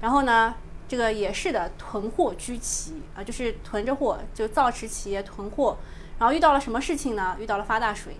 [0.00, 0.54] 然后呢，
[0.88, 5.76] 这个也是的，囤货居奇啊，就是囤着货，就造纸企业囤货。
[6.18, 7.36] 然后遇到了什么事情呢？
[7.38, 8.16] 遇到了发大水，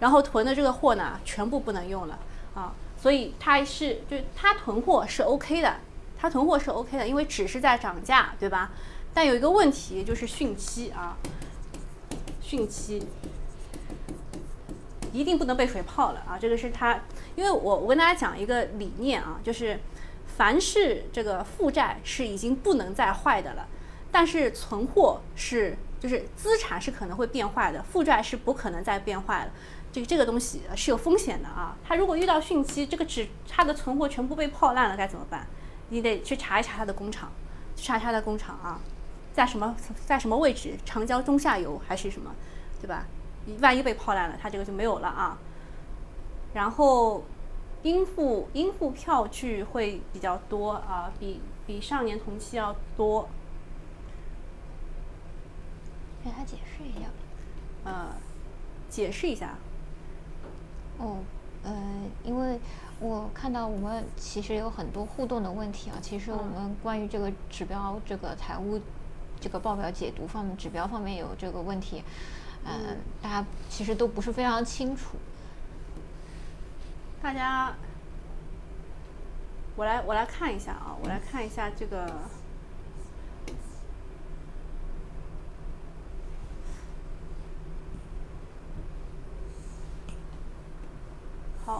[0.00, 2.18] 然后囤的这个货呢，全部不能用了
[2.54, 2.74] 啊。
[2.96, 5.76] 所以它是，就它囤货是 OK 的。
[6.24, 8.70] 它囤货是 OK 的，因为纸是在涨价，对吧？
[9.12, 11.18] 但有一个问题就是汛期啊，
[12.42, 13.06] 汛期
[15.12, 16.38] 一定不能被水泡了啊！
[16.40, 16.98] 这个是它，
[17.36, 19.78] 因为我我跟大家讲一个理念啊，就是
[20.38, 23.68] 凡是这个负债是已经不能再坏的了，
[24.10, 29.50] 但是存货是就是资产是可能会变坏的，负债是不可能再变坏了。
[29.92, 31.76] 这个这个东西是有风险的啊！
[31.86, 35.46] 它如果遇到汛期，这个纸它的存货全部被泡烂了，该怎么办？
[35.94, 37.30] 你得去查一查它的工厂，
[37.76, 38.80] 查查它的工厂啊，
[39.32, 40.76] 在什么在什么位置？
[40.84, 42.34] 长江中下游还是什么，
[42.80, 43.06] 对吧？
[43.60, 45.38] 万一被泡烂了，它这个就没有了啊。
[46.52, 47.22] 然后
[47.84, 53.28] 应付应付票据会比较多啊，比比上年同期要多。
[56.24, 57.08] 给他解释一下。
[57.84, 58.08] 呃，
[58.88, 59.54] 解释一下。
[60.98, 61.18] 哦，
[61.64, 61.72] 呃，
[62.22, 62.60] 因为。
[63.00, 68.80] 我看到我们其实有很多互动的问题啊，其实我们关于这个指标、这个财务、
[69.40, 72.04] 这个报表解读方面，指标方面有这个问题，
[72.64, 75.16] 嗯，大家其实都不是非常清楚。
[77.20, 77.74] 大家，
[79.74, 82.06] 我来我来看一下啊，我来看一下这个。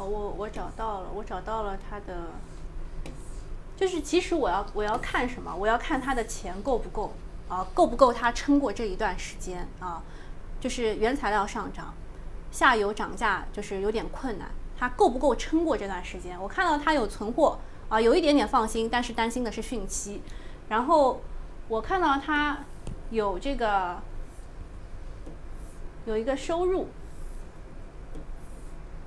[0.04, 2.30] 我我找到了，我找到了他的，
[3.76, 5.54] 就是其实我要我要看什么？
[5.54, 7.12] 我要看他的钱够不够
[7.48, 7.66] 啊？
[7.74, 10.02] 够不够他撑过这一段时间啊？
[10.60, 11.94] 就是原材料上涨，
[12.50, 14.48] 下游涨价就是有点困难，
[14.78, 16.40] 他够不够撑过这段时间？
[16.40, 17.58] 我看到他有存货
[17.88, 20.22] 啊，有一点点放心，但是担心的是汛期。
[20.68, 21.20] 然后
[21.68, 22.58] 我看到他
[23.10, 23.98] 有这个
[26.06, 26.88] 有一个收入。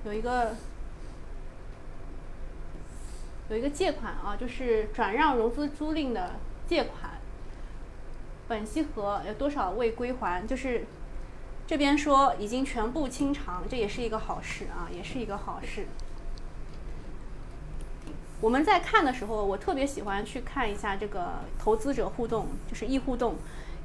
[0.05, 0.55] 有一个
[3.49, 6.35] 有一个借款啊，就是转让融资租赁的
[6.67, 7.13] 借款，
[8.47, 10.45] 本息和有多少未归还？
[10.45, 10.85] 就是
[11.65, 15.87] 这边说已经全部清偿，这也是一个好事啊，也是一个好事。
[18.41, 23.35] 我们在看的时候，我特别喜欢去看一下这个投资者互动，就是易互动，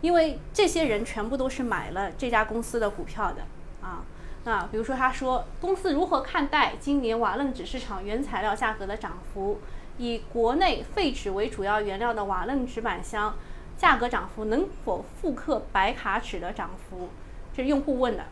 [0.01, 3.43] 因为这些人全部都是买了这家公司的股票的
[3.81, 4.05] 啊。
[4.45, 9.61] 啊，比如说他说公司如何看待今年瓦楞纸市场原材料价格的涨幅？
[9.99, 13.37] 以国内废纸为主要原料的瓦楞纸板箱
[13.77, 17.11] 价格涨幅能否复刻白卡纸的涨幅？
[17.55, 18.25] 这是用户问的。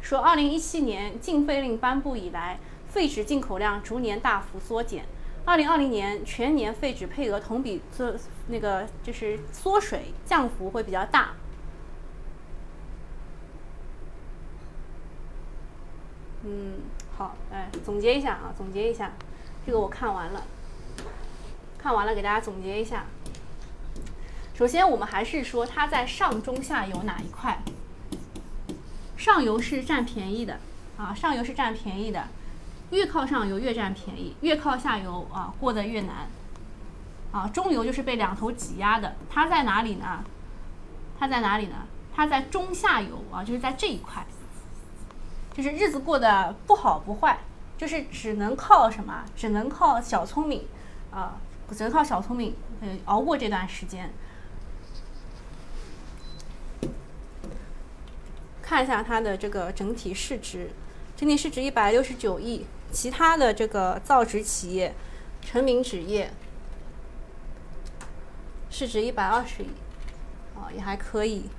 [0.00, 5.04] 说二零一七年禁废令颁布以来，废纸进口量逐年大幅缩减。
[5.44, 8.14] 二零二零年全年废纸配额同比缩
[8.46, 11.32] 那个就是缩水降幅会比较大。
[16.44, 16.74] 嗯，
[17.16, 19.12] 好，哎，总结一下啊，总结一下，
[19.66, 20.42] 这个我看完了，
[21.76, 23.04] 看完了，给大家总结一下。
[24.54, 27.58] 首先，我们还是说它在上中下游哪一块？
[29.16, 30.58] 上游是占便宜的
[30.96, 32.28] 啊，上游是占便宜的，
[32.90, 36.28] 越靠上游越占便宜，越靠下游啊过得越难。
[37.30, 40.24] 啊，中游就是被两头挤压的，它在哪里呢？
[41.18, 41.74] 它在哪里呢？
[42.14, 44.24] 它在中下游啊，就是在这一块，
[45.58, 47.40] 就是日子过得不好不坏，
[47.76, 49.24] 就是只能靠什么？
[49.34, 50.68] 只能靠小聪明
[51.10, 51.40] 啊，
[51.76, 54.08] 只能靠小聪明，呃，熬过这段时间。
[58.62, 60.70] 看一下它的这个整体市值，
[61.16, 62.64] 整体市值一百六十九亿。
[62.92, 64.94] 其他的这个造纸企业，
[65.42, 66.30] 成名纸业，
[68.70, 69.70] 市值一百二十亿，
[70.54, 71.50] 啊，也还可以。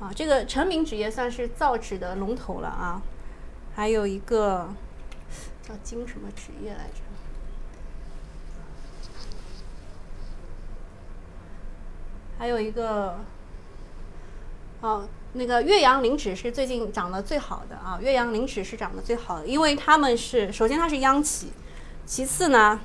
[0.00, 3.02] 啊，这个成名纸业算是造纸的龙头了啊。
[3.74, 4.68] 还有一个
[5.62, 7.00] 叫金什么纸业来着？
[12.38, 13.18] 还有一个，
[14.80, 15.08] 哦。
[15.36, 21.52] 那个岳阳林纸是最近涨得最好的啊，岳阳林纸是涨得最好的，因为他们是首先它是央企，
[22.06, 22.78] 其次呢，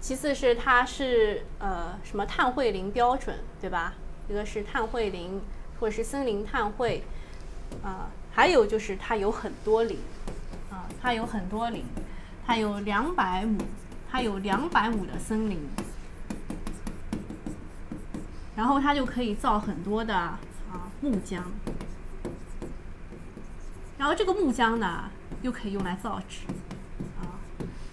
[0.00, 3.92] 其次是它是呃什么碳汇林标准对吧？
[4.28, 5.40] 一个是碳汇林
[5.78, 7.02] 或者是森林碳汇，
[7.82, 9.98] 啊，还有就是它有很多林，
[10.70, 11.84] 啊，它有很多林，
[12.46, 13.58] 它有两百亩，
[14.10, 15.60] 它有两百亩的森林。
[18.56, 20.40] 然后它就可以造很多的啊
[21.02, 21.42] 木浆，
[23.98, 25.10] 然后这个木浆呢
[25.42, 26.46] 又可以用来造纸，
[27.20, 27.36] 啊，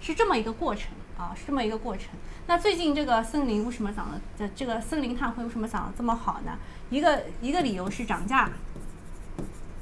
[0.00, 2.08] 是这么一个过程啊，是这么一个过程。
[2.46, 6.58] 那最近这个森林为什么涨得这这个森林碳汇为什么涨得这么好呢？
[6.90, 8.50] 一个一个理由是涨价，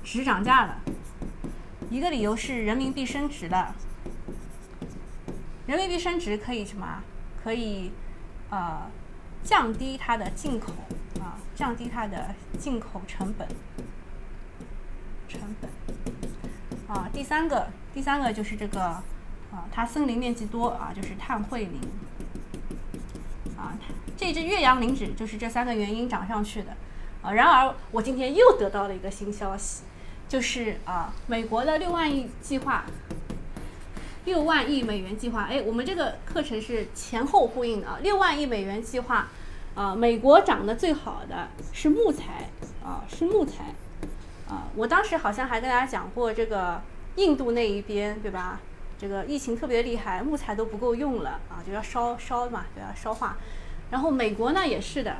[0.04, 0.74] 纸涨价了；
[1.90, 3.74] 一个理由是人民币升值了。
[5.66, 7.02] 人民币升值可以什么？
[7.42, 7.92] 可以
[8.50, 8.90] 呃。
[9.44, 10.72] 降低它的进口
[11.20, 13.48] 啊，降低它的进口成本，
[15.26, 15.68] 成本
[16.86, 17.10] 啊。
[17.12, 18.80] 第三个，第三个就是这个
[19.50, 21.80] 啊，它森林面积多啊，就是碳汇林
[23.62, 23.78] 啊。
[24.16, 26.76] 这只岳阳林纸就是这三个原因涨上去的
[27.22, 27.32] 啊。
[27.32, 29.84] 然而，我今天又得到了一个新消息，
[30.28, 32.84] 就是啊，美国的六万亿计划。
[34.24, 37.98] 六万亿美元计划，哎，我们这个课程是前后呼应的啊。
[38.02, 39.26] 六万亿美元计划，
[39.74, 42.48] 啊，美国涨得最好的是木材
[42.84, 43.74] 啊，是木材
[44.48, 44.68] 啊。
[44.76, 46.80] 我当时好像还跟大家讲过，这个
[47.16, 48.60] 印度那一边对吧？
[49.02, 52.94] 这个疫情特别厉害，木材都不够用了啊，就要烧烧嘛，就要？
[52.94, 53.36] 烧化。
[53.90, 55.16] 然后美国呢也是的。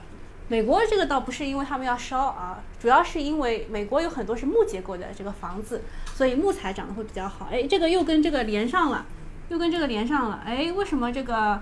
[0.49, 5.83] 美国这个倒不是因为他们要烧啊，主要是因为美国有很多是木结构的这个房子，
[6.15, 7.49] 所以木材涨得会比较好。
[7.51, 9.05] 哎，这个又跟这个连上了，
[9.49, 10.43] 又跟这个连上了。
[10.45, 11.61] 哎，为什么这个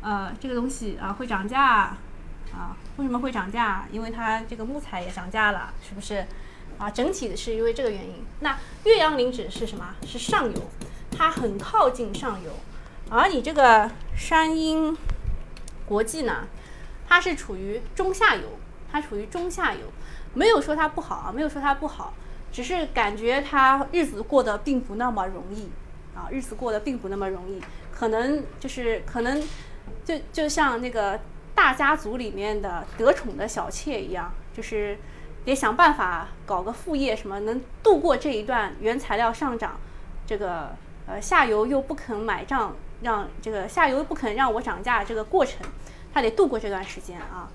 [0.00, 1.96] 呃这个东西啊会涨价
[2.52, 2.76] 啊？
[2.98, 3.86] 为什么会涨价？
[3.90, 6.24] 因为它这个木材也涨价了，是不是？
[6.76, 8.24] 啊，整体的是因为这个原因。
[8.40, 9.94] 那岳阳林纸是什么？
[10.06, 10.62] 是上游，
[11.18, 12.50] 它很靠近上游，
[13.10, 14.96] 而你这个山阴
[15.84, 16.46] 国际呢？
[17.08, 18.42] 它是处于中下游，
[18.92, 19.80] 它处于中下游，
[20.32, 22.14] 没有说它不好啊，没有说它不好，
[22.52, 25.68] 只是感觉它日子过得并不那么容易
[26.14, 27.60] 啊，日子过得并不那么容易，
[27.92, 29.42] 可能就是可能
[30.04, 31.18] 就就像那个
[31.52, 34.96] 大家族里面的得宠的小妾一样，就是
[35.44, 39.80] 得想办法搞个副业，什么能度过这一段原材料上涨，
[40.26, 40.76] 这个
[41.08, 45.66] 呃下游又不肯买账，让这个下游不肯让我涨价这个过程。
[46.12, 47.48] 他得度过这段时间啊，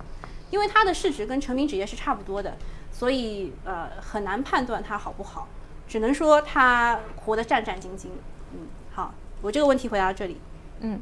[0.49, 2.55] 因为它的市值跟成品纸业是差不多的，
[2.91, 5.47] 所以呃很难判断它好不好，
[5.87, 8.07] 只能说它活得战战兢兢。
[8.53, 10.39] 嗯，好，我这个问题回答到这里。
[10.81, 11.01] 嗯，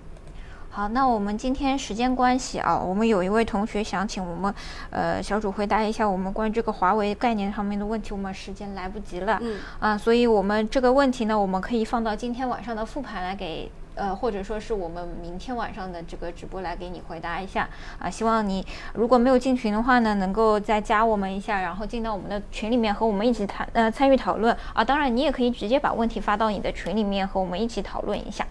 [0.74, 4.54] 好，那我们今天时间关系啊，我们有一位同学想请我们
[4.90, 9.38] 呃小主回答一下我们关于这个华为概念上面的问题，我们时间来不及了。
[9.42, 13.70] 嗯啊，所以我们这个问题呢，我们可以放到今天晚上的复盘来给。
[13.94, 17.68] 呃，或者说是我们明天晚上的这个直播来给你回答一下
[18.00, 24.82] 啊，希望你如果没有进群的话呢，能够再加我们一下，然后进到我们的群里面和我们一起谈呃参与讨论啊。
[24.82, 28.48] 当然，你也可以直接把问题发到你的群里面和我们一起讨论一下。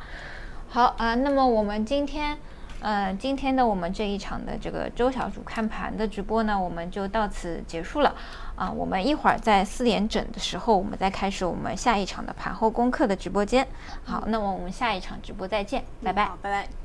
[0.71, 2.39] 好啊，那么我们今天。
[2.83, 8.15] 呃，今天的我们这一场的这个周小主看盘的直播呢，我们就到此结束了。
[8.57, 13.69] 啊，我们一会儿在四点整的时候，我们再开始我们下一场的盘后功课的直播间。
[14.03, 16.80] 好，那么我们下一场直播再见，拜拜，拜拜。